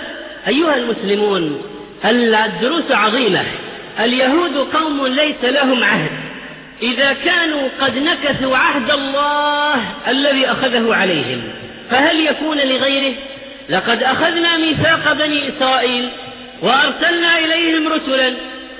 [0.48, 1.62] أيها المسلمون
[2.04, 3.44] الدروس عظيمة.
[4.00, 6.27] اليهود قوم ليس لهم عهد.
[6.82, 11.42] إذا كانوا قد نكثوا عهد الله الذي أخذه عليهم
[11.90, 13.14] فهل يكون لغيره؟
[13.68, 16.08] لقد أخذنا ميثاق بني إسرائيل
[16.62, 18.34] وأرسلنا إليهم رسلا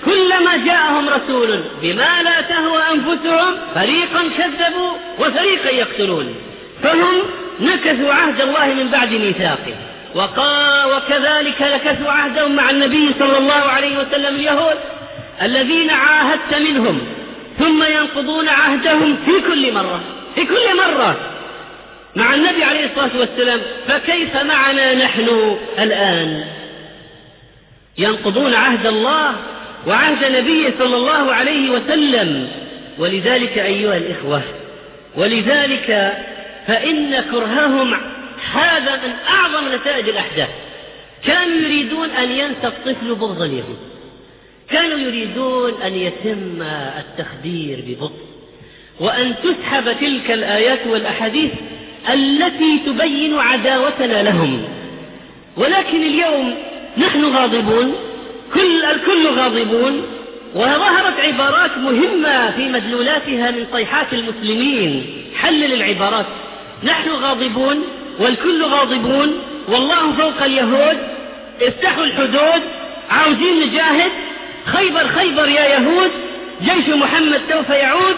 [0.05, 6.35] كلما جاءهم رسول بما لا تهوى أنفسهم فريقا كذبوا وفريقا يقتلون.
[6.83, 7.15] فهم
[7.61, 9.75] نكثوا عهد الله من بعد ميثاقه.
[10.15, 14.77] وقا وكذلك نكثوا عهدهم مع النبي صلى الله عليه وسلم اليهود
[15.43, 17.18] الذين عاهدت منهم.
[17.59, 20.01] ثم ينقضون عهدهم في كل مرة
[20.35, 21.17] في كل مرة.
[22.17, 26.45] مع النبي عليه الصلاة والسلام فكيف معنا نحن الآن؟
[27.99, 29.37] ينقضون عهد الله
[29.87, 32.49] وعهد نبيه صلى الله عليه وسلم.
[32.99, 34.43] ولذلك أيها الإخوة
[35.17, 36.17] ولذلك
[36.67, 37.95] فإن كرههم
[38.53, 40.49] هذا من أعظم نتائج الأحداث.
[41.25, 43.88] كانوا يريدون أن ينسى الطفل بغض اليهود.
[44.71, 46.63] كانوا يريدون أن يتم
[46.99, 48.29] التخدير ببطء.
[49.01, 51.51] وأن تسحب تلك الآيات والأحاديث
[52.13, 54.65] التي تبين عداوتنا لهم.
[55.57, 56.55] ولكن اليوم
[56.99, 57.95] نحن غاضبون
[58.55, 60.03] كل الكل غاضبون
[60.55, 65.07] وظهرت عبارات مهمة في مدلولاتها من صيحات المسلمين.
[65.37, 66.27] حلل العبارات
[66.85, 67.85] نحن غاضبون
[68.19, 70.99] والكل غاضبون والله فوق اليهود.
[71.63, 72.63] افتحوا الحدود.
[73.11, 74.11] عاوزين نجاهد.
[74.77, 76.11] خيبر خيبر يا يهود
[76.63, 78.17] جيش محمد سوف يعود.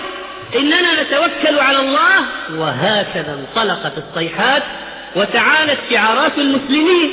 [0.57, 2.17] إننا نتوكل على الله
[2.57, 4.63] وهكذا انطلقت الصيحات
[5.17, 7.11] وتعالت شعارات المسلمين.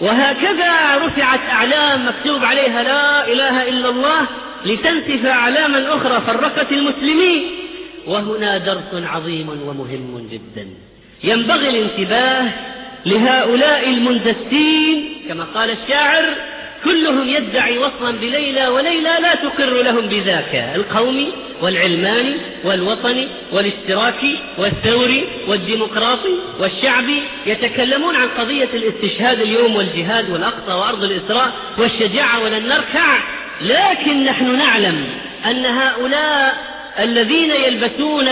[0.00, 4.26] وهكذا رفعت أعلام مكتوب عليها لا إله إلا الله
[4.64, 7.42] لتنسف أعلاما أخرى فرقت المسلمين.
[8.06, 10.68] وهنا درس عظيم ومهم جدا.
[11.24, 12.48] ينبغي الانتباه
[13.06, 16.24] لهؤلاء المندسين كما قال الشاعر
[16.84, 20.72] كلهم يدعي وصلا بليلى وليلى لا تقر لهم بذاك.
[20.74, 31.04] القومي والعلماني والوطني والاشتراكي والثوري والديمقراطي والشعبي يتكلمون عن قضية الاستشهاد اليوم والجهاد والأقصى وأرض
[31.04, 33.18] الإسراء والشجاعة ولن نركع
[33.60, 35.04] لكن نحن نعلم
[35.46, 36.56] أن هؤلاء
[36.98, 38.28] الذين يلبسون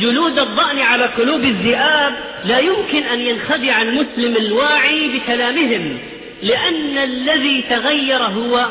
[0.00, 5.98] جلود الضأن على قلوب الذئاب لا يمكن أن ينخدع المسلم الواعي بكلامهم.
[6.42, 8.66] لأن الذي تغير هو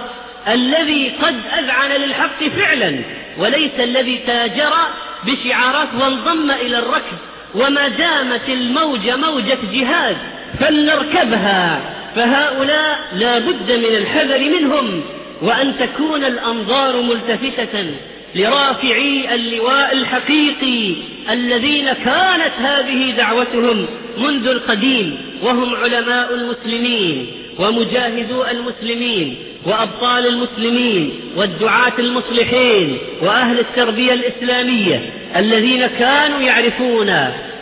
[0.48, 2.96] الذي قد أذعن للحق فعلا
[3.38, 4.74] وليس الذي تاجر
[5.26, 7.18] بشعارات وانضم إلى الركب
[7.56, 10.18] وما دامت الموجة موجة جهاد
[10.60, 11.82] فلنركبها.
[12.16, 15.02] فهؤلاء لا بد من الحذر منهم
[15.42, 17.86] وأن تكون الأنظار ملتفتة
[18.36, 20.96] لرافعي اللواء الحقيقي
[21.30, 23.86] الذين كانت هذه دعوتهم
[24.18, 27.45] منذ القديم وهم علماء المسلمين.
[27.60, 35.02] ومجاهدو المسلمين وأبطال المسلمين والدعاة المصلحين وأهل التربية الإسلامية
[35.36, 37.10] الذين كانوا يعرفون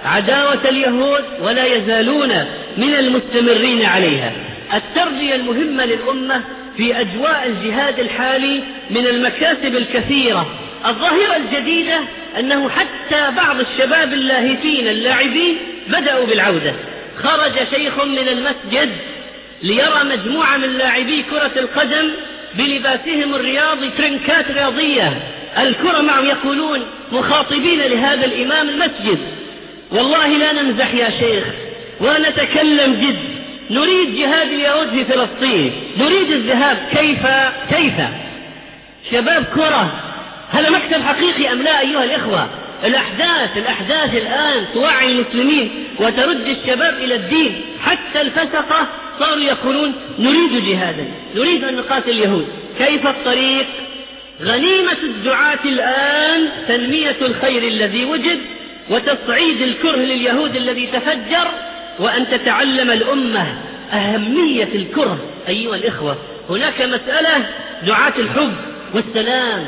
[0.05, 2.29] عداوة اليهود ولا يزالون
[2.77, 4.31] من المستمرين عليها.
[4.73, 6.41] التربية المهمة للأمة
[6.77, 10.45] في أجواء الجهاد الحالي من المكاسب الكثيرة.
[10.85, 11.99] الظاهرة الجديدة
[12.39, 16.73] أنه حتى بعض الشباب اللاهفين اللاعبين بدأوا بالعودة.
[17.23, 18.89] خرج شيخ من المسجد
[19.63, 22.09] ليرى مجموعة من لاعبي كرة القدم
[22.55, 25.21] بلباسهم الرياضي ترنكات رياضية.
[25.57, 26.79] الكرة معهم يقولون
[27.11, 29.19] مخاطبين لهذا الإمام المسجد.
[29.91, 31.43] والله لا نمزح يا شيخ
[32.01, 33.19] ونتكلم جد.
[33.69, 35.73] نريد جهاد اليهود في فلسطين.
[35.97, 37.27] نريد الذهاب كيف؟
[37.69, 37.93] كيف؟
[39.11, 39.91] شباب كرة
[40.51, 42.49] هذا مكتب حقيقي أم لا أيها الإخوة؟
[42.83, 47.61] الأحداث الأحداث الآن توعي المسلمين وترد الشباب إلى الدين.
[47.81, 48.87] حتى الفسقة
[49.19, 52.47] صاروا يقولون نريد جهادا نريد أن نقاتل اليهود.
[52.77, 53.65] كيف الطريق؟
[54.41, 58.39] غنيمة الدعاة الآن تنمية الخير الذي وجد
[58.89, 61.47] وتصعيد الكره لليهود الذي تفجر.
[61.99, 63.57] وأن تتعلم الأمة
[63.91, 66.17] أهمية الكره أيها الإخوة.
[66.49, 67.45] هناك مسألة
[67.87, 68.53] دعاة الحب
[68.93, 69.65] والسلام.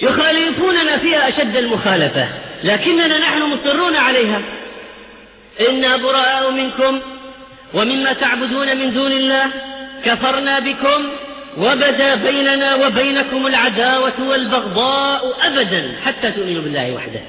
[0.00, 2.28] يخالفوننا فيها أشد المخالفة
[2.64, 4.40] لكننا نحن مصرون عليها.
[5.70, 7.00] إنا براء منكم
[7.74, 9.46] ومما تعبدون من دون الله
[10.04, 11.04] كفرنا بكم
[11.58, 17.20] وبدا بيننا وبينكم العداوة والبغضاء أبدا حتى تؤمنوا بالله وحده.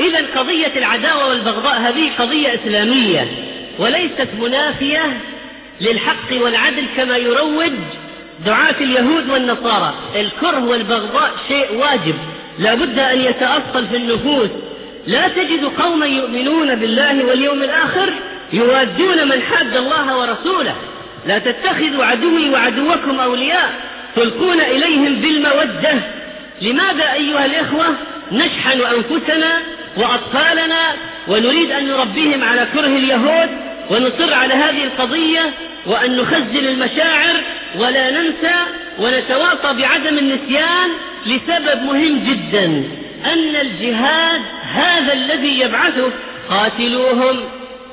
[0.00, 3.28] إذا قضية العداوة والبغضاء هذه قضية إسلامية
[3.78, 5.20] وليست منافية
[5.80, 7.72] للحق والعدل كما يروج
[8.46, 9.94] دعاة اليهود والنصارى.
[10.16, 12.14] الكره والبغضاء شيء واجب.
[12.58, 14.48] لا بد أن يتأصل في النفوس.
[15.06, 18.12] لا تجد قوما يؤمنون بالله واليوم الآخر
[18.52, 20.74] يوادون من حاد الله ورسوله.
[21.26, 23.72] لا تتخذوا عدوي وعدوكم أولياء
[24.16, 25.94] تلقون إليهم بالمودة.
[26.62, 27.86] لماذا أيها الإخوة
[28.32, 29.60] نشحن أنفسنا
[29.96, 30.92] وأطفالنا
[31.28, 33.48] ونريد أن نربيهم على كره اليهود؟
[33.90, 35.54] ونصر على هذه القضية
[35.86, 37.34] وأن نخزن المشاعر
[37.78, 38.54] ولا ننسى
[38.98, 40.90] ونتواصى بعدم النسيان
[41.26, 42.64] لسبب مهم جدا
[43.32, 46.10] أن الجهاد هذا الذي يبعثه
[46.50, 47.40] قاتلوهم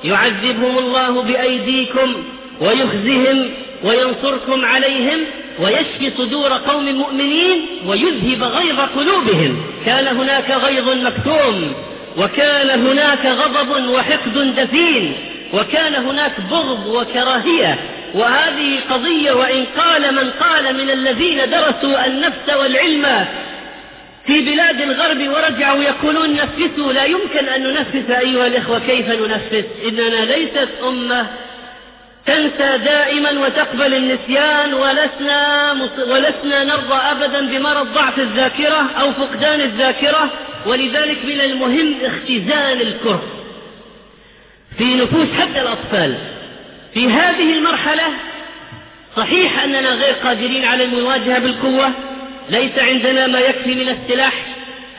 [0.03, 2.23] يعذبهم الله بأيديكم
[2.61, 3.49] ويخزهم
[3.83, 5.19] وينصركم عليهم
[5.59, 9.63] ويشفي صدور قوم مؤمنين ويذهب غيظ قلوبهم.
[9.85, 11.73] كان هناك غيظ مكتوم
[12.17, 15.13] وكان هناك غضب وحقد دفين.
[15.53, 17.79] وكان هناك بغض وكراهية
[18.13, 23.25] وهذه قضية وإن قال من قال من الذين درسوا النفس والعلم
[24.25, 30.25] في بلاد الغرب ورجعوا يقولون نفسوا لا يمكن أن ننفس أيها الإخوة كيف ننفس؟ إننا
[30.25, 31.27] ليست أمة
[32.25, 35.71] تنسى دائما وتقبل النسيان ولسنا,
[36.07, 40.29] ولسنا نرضى أبدا بمرض ضعف الذاكرة أو فقدان الذاكرة
[40.65, 43.36] ولذلك من المهم اختزال الكره.
[44.77, 46.15] في نفوس حتى الأطفال.
[46.93, 48.03] في هذه المرحلة
[49.17, 51.91] صحيح أننا غير قادرين على المواجهة بالقوة.
[52.49, 54.33] ليس عندنا ما يكفي من السلاح.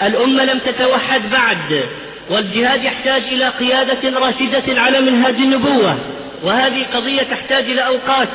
[0.02, 1.84] الأمة لم تتوحد بعد
[2.30, 5.98] والجهاد يحتاج إلى قيادة راشدة على منهاج النبوة.
[6.42, 8.28] وهذه قضية تحتاج إلى أوقات.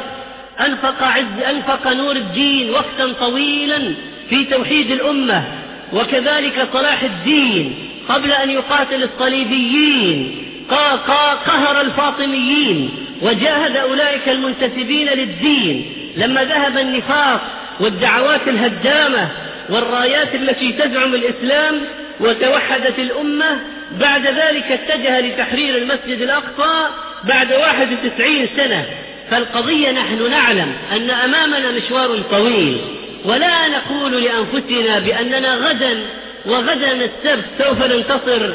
[0.59, 3.93] أنفق, عز أنفق نور الدين وقتا طويلا
[4.29, 5.43] في توحيد الأمة.
[5.93, 7.75] وكذلك صلاح الدين
[8.09, 10.42] قبل أن يقاتل الصليبيين.
[11.47, 12.89] قهر الفاطميين
[13.21, 15.93] وجاهد أولئك المنتسبين للدين.
[16.17, 17.41] لما ذهب النفاق
[17.79, 19.27] والدعوات الهدامة
[19.69, 21.81] والرايات التي تزعم الإسلام
[22.19, 23.59] وتوحدت الأمة
[23.99, 26.87] بعد ذلك اتجه لتحرير المسجد الأقصى
[27.23, 28.85] بعد واحد وتسعين سنة.
[29.31, 32.77] فالقضية نحن نعلم أن أمامنا مشوار طويل.
[33.25, 35.99] ولا نقول لأنفسنا بأننا غدا
[36.45, 38.53] وغدا السبت سوف ننتصر.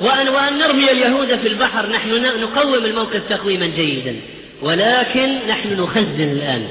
[0.00, 4.16] وأن, وأن نرمي اليهود في البحر نحن نقوم الموقف تقويما جيدا.
[4.62, 6.66] ولكن نحن نخزن الآن.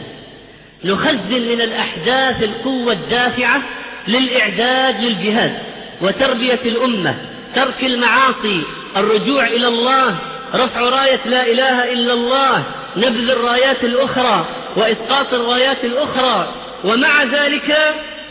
[0.85, 3.61] نخزن من الأحداث القوة الدافعة
[4.07, 5.57] للإعداد للجهاد
[6.01, 7.15] وتربية الأمة
[7.55, 8.61] ترك المعاصي
[8.97, 10.15] الرجوع إلى الله
[10.55, 12.63] رفع راية لا إله إلا الله
[12.97, 16.53] نبذ الرايات الأخرى وإسقاط الرايات الأخرى.
[16.83, 17.77] ومع ذلك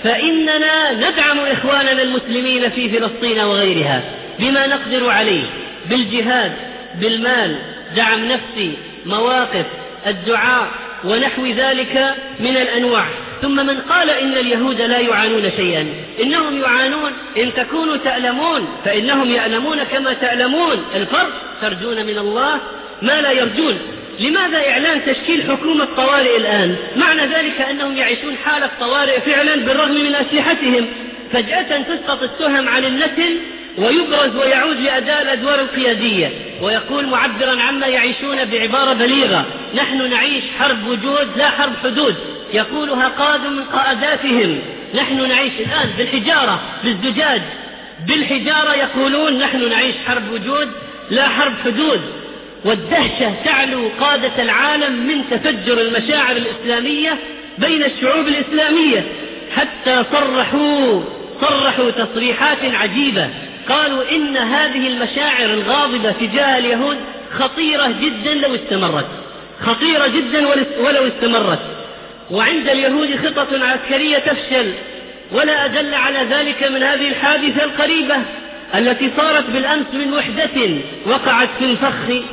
[0.04, 4.02] فإننا ندعم إخواننا المسلمين في فلسطين وغيرها.
[4.38, 5.44] بما نقدر عليه
[5.90, 6.52] بالجهاد
[7.00, 7.56] بالمال
[7.96, 8.72] دعم نفسي
[9.06, 9.66] مواقف
[10.06, 10.68] الدعاء
[11.04, 13.04] ونحو ذلك من الأنواع.
[13.42, 15.86] ثم من قال إن اليهود لا يعانون شيئا.
[16.22, 20.84] إنهم يعانون إن تكونوا تألمون فإنهم يألمون كما تألمون.
[20.94, 21.30] الفرق
[21.62, 22.60] ترجون من الله
[23.02, 23.78] ما لا يرجون.
[24.20, 30.14] لماذا إعلان تشكيل حكومة طوارئ الآن؟ معنى ذلك أنهم يعيشون حالة طوارئ فعلا بالرغم من
[30.14, 30.86] أسلحتهم.
[31.32, 33.38] فجأة تسقط التهم عن النسل
[33.78, 41.28] ويبرز ويعود لأداء الأدوار القيادية ويقول معبرا عما يعيشون بعبارة بليغة نحن نعيش حرب وجود
[41.36, 42.14] لا حرب حدود
[42.52, 44.58] يقولها قاد من قاداتهم
[44.94, 47.42] نحن نعيش الآن بالحجارة بالزجاج.
[48.06, 50.68] بالحجارة يقولون نحن نعيش حرب وجود
[51.10, 52.00] لا حرب حدود.
[52.64, 57.18] والدهشة تعلو قادة العالم من تفجر المشاعر الإسلامية
[57.58, 59.04] بين الشعوب الإسلامية.
[59.56, 61.02] حتى صرحوا
[61.40, 63.28] صرحوا تصريحات عجيبة.
[63.68, 66.96] قالوا إن هذه المشاعر الغاضبة تجاه اليهود
[67.38, 69.06] خطيرة جدا لو استمرت.
[69.60, 70.48] خطيرة جدا
[70.80, 71.60] ولو استمرت.
[72.30, 74.72] وعند اليهود خطط عسكرية تفشل.
[75.32, 78.16] ولا أدل على ذلك من هذه الحادثة القريبة
[78.74, 80.70] التي صارت بالأمس من وحدة
[81.06, 82.24] وقعت في الفخ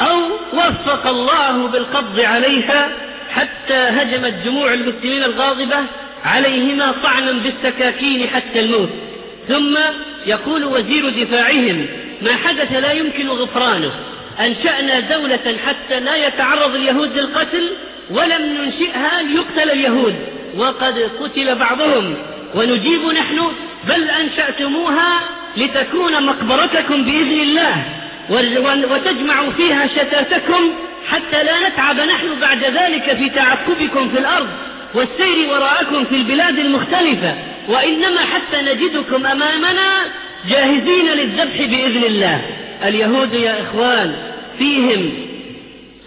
[0.00, 0.20] أو
[0.52, 2.88] وفق الله بالقبض عليها
[3.30, 5.76] حتى هجمت جموع المسلمين الغاضبة
[6.24, 8.88] عليهما طعنا بالسكاكين حتى الموت.
[9.48, 9.78] ثم
[10.26, 11.86] يقول وزير دفاعهم
[12.22, 13.92] ما حدث لا يمكن غفرانه.
[14.40, 17.70] أنشأنا دولة حتى لا يتعرض اليهود للقتل
[18.10, 20.14] ولم ننشئها ليقتل اليهود.
[20.56, 22.14] وقد قتل بعضهم.
[22.54, 23.40] ونجيب نحن
[23.88, 25.20] بل أنشأتموها
[25.56, 27.84] لتكون مقبرتكم بإذن الله.
[28.90, 30.70] وتجمع فيها شتاتكم
[31.08, 34.48] حتى لا نتعب نحن بعد ذلك في تعقبكم في الأرض.
[34.94, 37.34] والسير وراءكم في البلاد المختلفة
[37.68, 40.04] وإنما حتى نجدكم أمامنا
[40.48, 42.40] جاهزين للذبح بإذن الله.
[42.84, 44.14] اليهود يا إخوان
[44.58, 45.10] فيهم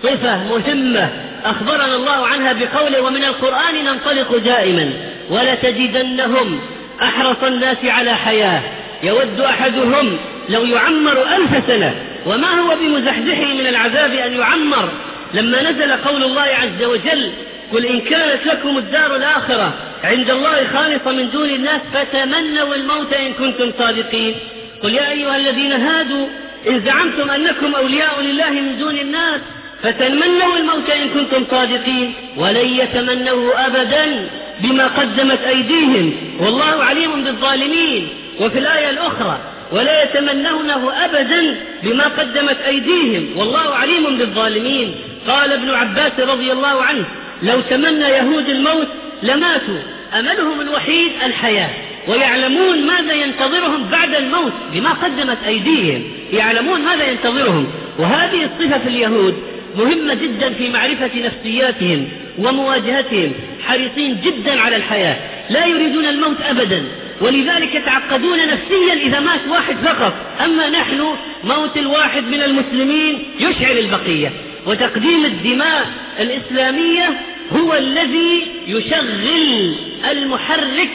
[0.03, 1.09] صفة مهمة
[1.45, 4.89] أخبرنا الله عنها بقوله ومن القرآن ننطلق دائما
[5.29, 6.59] ولتجدنهم
[7.01, 8.61] أحرص الناس على حياة
[9.03, 10.17] يود أحدهم
[10.49, 11.95] لو يعمر ألف سنة.
[12.25, 14.89] وما هو بمزحزحه من العذاب أن يعمر؟
[15.33, 17.31] لما نزل قول الله عز وجل
[17.73, 23.33] قل إن كانت لكم الدار الآخرة عند الله خالصة من دون الناس فتمنوا الموت إن
[23.33, 24.35] كنتم صادقين.
[24.83, 26.27] قل يا أيها الذين هادوا
[26.69, 29.41] إن زعمتم أنكم أولياء لله من دون الناس
[29.83, 32.13] فتمنوا الموت إن كنتم صادقين.
[32.37, 38.09] ولن يتمنوه أبدا بما قدمت أيديهم والله عليم بالظالمين.
[38.39, 39.39] وفي الآية الأخرى
[39.71, 44.95] ولا يتمنونه أبدا بما قدمت أيديهم والله عليم بالظالمين.
[45.27, 47.05] قال ابن عباس رضي الله عنه
[47.43, 48.87] لو تمنى يهود الموت
[49.23, 49.79] لماتوا.
[50.19, 51.69] أملهم الوحيد الحياة
[52.07, 56.03] ويعلمون ماذا ينتظرهم بعد الموت بما قدمت أيديهم.
[56.33, 57.67] يعلمون ماذا ينتظرهم.
[57.99, 59.35] وهذه الصفة في اليهود
[59.77, 62.07] مهمة جدا في معرفة نفسياتهم
[62.37, 63.31] ومواجهتهم
[63.67, 65.17] حريصين جدا على الحياة.
[65.49, 66.83] لا يريدون الموت أبدا
[67.21, 70.13] ولذلك يتعقدون نفسيا إذا مات واحد فقط.
[70.45, 74.31] أما نحن موت الواحد من المسلمين يشعل البقية.
[74.67, 75.87] وتقديم الدماء
[76.19, 77.19] الإسلامية
[77.51, 79.75] هو الذي يشغل
[80.11, 80.89] المحرك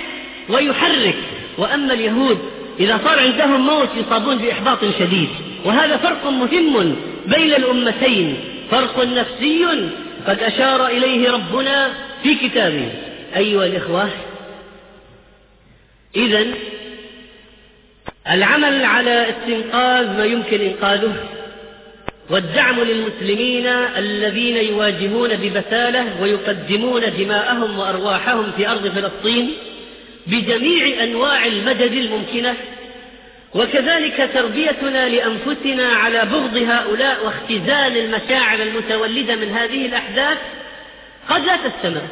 [0.49, 1.17] ويحرك.
[1.59, 2.39] وأما اليهود
[2.81, 5.29] إذا صار عندهم موت يصابون بإحباط شديد.
[5.65, 6.97] وهذا فرق مهم
[7.27, 8.37] بين الأمتين.
[8.71, 9.67] فرق نفسي
[10.27, 11.91] قد أشار إليه ربنا
[12.23, 12.89] في كتابه.
[13.37, 14.09] أيها الإخوة
[16.17, 16.47] إذا
[18.31, 21.15] العمل على استنقاذ ما يمكن إنقاذه
[22.31, 23.67] والدعم للمسلمين
[23.97, 29.51] الذين يواجهون ببسالة ويقدمون دماءهم وأرواحهم في أرض فلسطين
[30.27, 32.55] بجميع أنواع المدد الممكنة
[33.55, 40.39] وكذلك تربيتنا لأنفسنا على بغض هؤلاء واختزال المشاعر المتولدة من هذه الأحداث
[41.29, 42.03] قد لا تستمر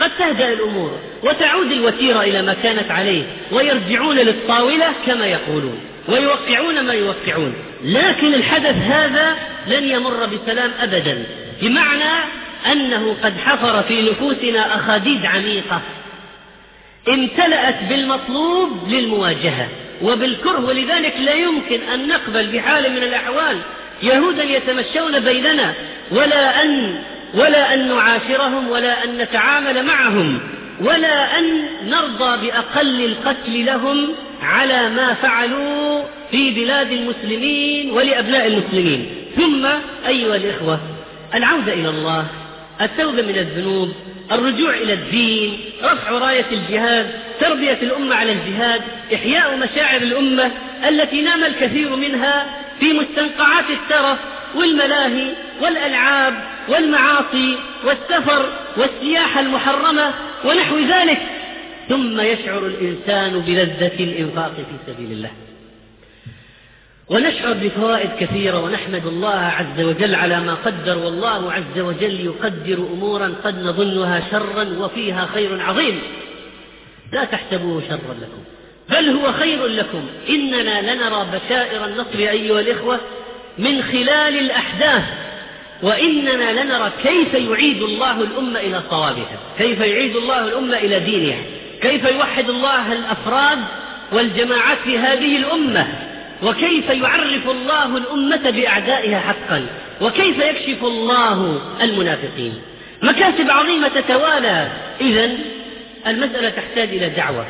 [0.00, 5.80] قد تهدأ الأمور وتعود الوتيرة إلى ما كانت عليه ويرجعون للطاولة كما يقولون.
[6.08, 7.54] ويوقعون ما يوقعون.
[7.84, 9.36] لكن الحدث هذا
[9.66, 11.24] لن يمر بسلام أبدا.
[11.62, 12.24] بمعنى
[12.72, 15.80] أنه قد حفر في نفوسنا أخاديد عميقة.
[17.08, 19.68] امتلأت بالمطلوب للمواجهة.
[20.02, 23.56] وبالكره ولذلك لا يمكن أن نقبل بحال من الأحوال.
[24.02, 25.74] يهودا يتمشون بيننا
[26.10, 27.02] ولا أن
[27.34, 30.40] ولا أن نعاشرهم ولا أن نتعامل معهم.
[30.80, 31.44] ولا أن
[31.86, 34.08] نرضى بأقل القتل لهم
[34.42, 39.06] على ما فعلوا في بلاد المسلمين ولأبناء المسلمين.
[39.36, 39.66] ثم
[40.06, 40.80] أيها الإخوة
[41.34, 42.26] العودة إلى الله
[42.80, 43.92] التوبة من الذنوب
[44.32, 47.10] الرجوع إلى الدين رفع راية الجهاد
[47.40, 48.80] تربية الأمة على الجهاد
[49.14, 50.50] إحياء مشاعر الأمة
[50.88, 52.46] التي نام الكثير منها
[52.82, 54.18] في مستنقعات الترف
[54.54, 56.34] والملاهي والألعاب
[56.68, 60.14] والمعاصي والسفر والسياحة المحرمة
[60.44, 61.18] ونحو ذلك.
[61.88, 65.30] ثم يشعر الإنسان بلذة الإنفاق في سبيل الله.
[67.08, 73.34] ونشعر بفوائد كثيرة ونحمد الله عز وجل على ما قدر والله عز وجل يقدر أمورا
[73.44, 76.00] قد نظنها شرا وفيها خير عظيم.
[77.12, 78.44] لا تحسبوه شرا لكم.
[78.88, 80.06] بل هو خير لكم.
[80.28, 83.00] إننا لنرى بشائر النصر أيها الإخوة
[83.58, 85.02] من خلال الأحداث
[85.82, 91.42] وإننا لنرى كيف يعيد الله الأمة إلى صوابها كيف يعيد الله الأمة إلى دينها
[91.82, 93.58] كيف يوحد الله الأفراد
[94.12, 95.86] والجماعات في هذه الأمة
[96.42, 99.66] وكيف يعرف الله الأمة بأعدائها حقا
[100.00, 102.54] وكيف يكشف الله المنافقين.
[103.02, 104.68] مكاسب عظيمة تتوالى.
[105.00, 105.30] إذا
[106.06, 107.46] المسألة تحتاج إلى دعوة.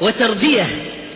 [0.00, 0.66] وتربية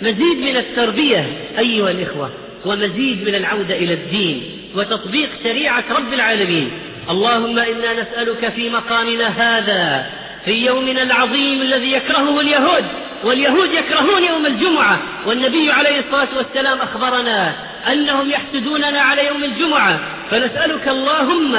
[0.03, 1.26] مزيد من التربية
[1.59, 2.31] أيها الإخوة
[2.66, 4.43] ومزيد من العودة إلى الدين
[4.76, 6.70] وتطبيق شريعة رب العالمين.
[7.11, 10.11] اللهم إنا نسألك في مقامنا هذا
[10.45, 12.85] في يومنا العظيم الذي يكرهه اليهود
[13.24, 14.99] واليهود يكرهون يوم الجمعة.
[15.26, 17.55] والنبي عليه الصلاة والسلام أخبرنا
[17.93, 20.01] أنهم يحسدوننا على يوم الجمعة.
[20.31, 21.53] فنسألك اللهم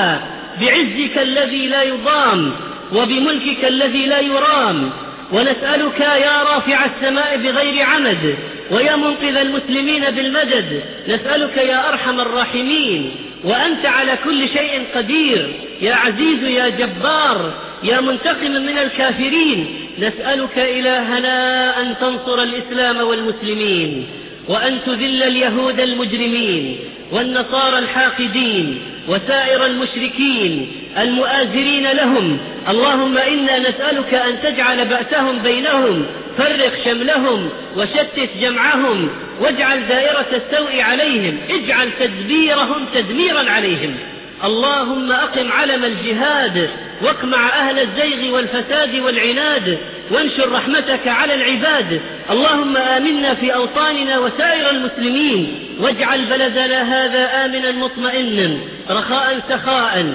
[0.61, 2.51] بعزك الذي لا يضام
[2.93, 4.89] وبملكك الذي لا يرام
[5.31, 8.35] ونسألك يا رافع السماء بغير عمد
[8.71, 10.83] ويا منقذ المسلمين بالمدد.
[11.07, 13.11] نسألك يا أرحم الراحمين
[13.43, 15.53] وأنت على كل شيء قدير.
[15.81, 17.53] يا عزيز يا جبار
[17.83, 19.75] يا منتقم من الكافرين.
[19.99, 24.05] نسألك إلهنا أن تنصر الإسلام والمسلمين
[24.47, 26.79] وأن تذل اليهود المجرمين
[27.11, 28.81] والنصارى الحاقدين.
[29.07, 32.37] وسائر المشركين المؤازرين لهم.
[32.69, 36.05] اللهم إنا نسألك أن تجعل بأسهم بينهم
[36.37, 39.09] فرق شملهم وشتت جمعهم
[39.41, 43.95] واجعل دائرة السوء عليهم اجعل تدبيرهم تدميرا عليهم.
[44.43, 46.69] اللهم أقم علم الجهاد
[47.01, 49.77] واقمع أهل الزيغ والفساد والعناد
[50.11, 52.01] وانشر رحمتك على العباد.
[52.31, 58.57] اللهم آمنا في أوطاننا وسائر المسلمين واجعل بلدنا هذا آمنا مطمئنا.
[58.91, 60.13] رخاء سخاء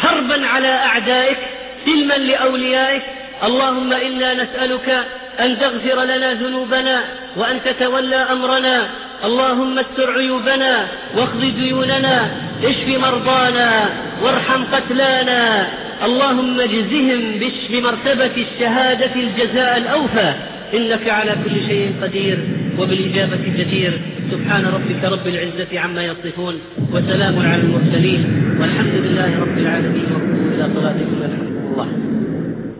[0.00, 1.38] حربا على أعدائك
[1.86, 3.02] سلما لأوليائك.
[3.44, 5.06] اللهم إنا نسألك
[5.40, 7.00] أن تغفر لنا ذنوبنا
[7.36, 8.88] وأن تتولى أمرنا.
[9.24, 10.86] اللهم استر عيوبنا
[11.16, 12.30] واخذ ديوننا.
[12.64, 13.88] اشف مرضانا
[14.22, 15.68] وارحم قتلانا.
[16.04, 20.34] اللهم اجزهم بش- بمرتبة الشهادة الجزاء الأوفى.
[20.74, 22.38] إنك على كل شيء قدير.
[22.78, 23.92] وبالإجابة جدير
[24.30, 26.54] سبحان ربك رب العزة عما يصفون
[26.92, 28.22] وسلام على المرسلين
[28.60, 31.88] والحمد لله رب العالمين وقوموا إلى صلاتكم يرحمكم الله.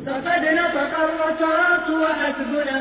[0.06, 2.76] فقد نطق الرصاص وحسبنا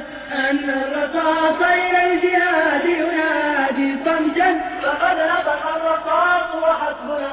[0.50, 4.50] أن الرصاص إلى الجهاد ينادي صمتا
[4.84, 7.32] فقد نطق الرصاص وحسبنا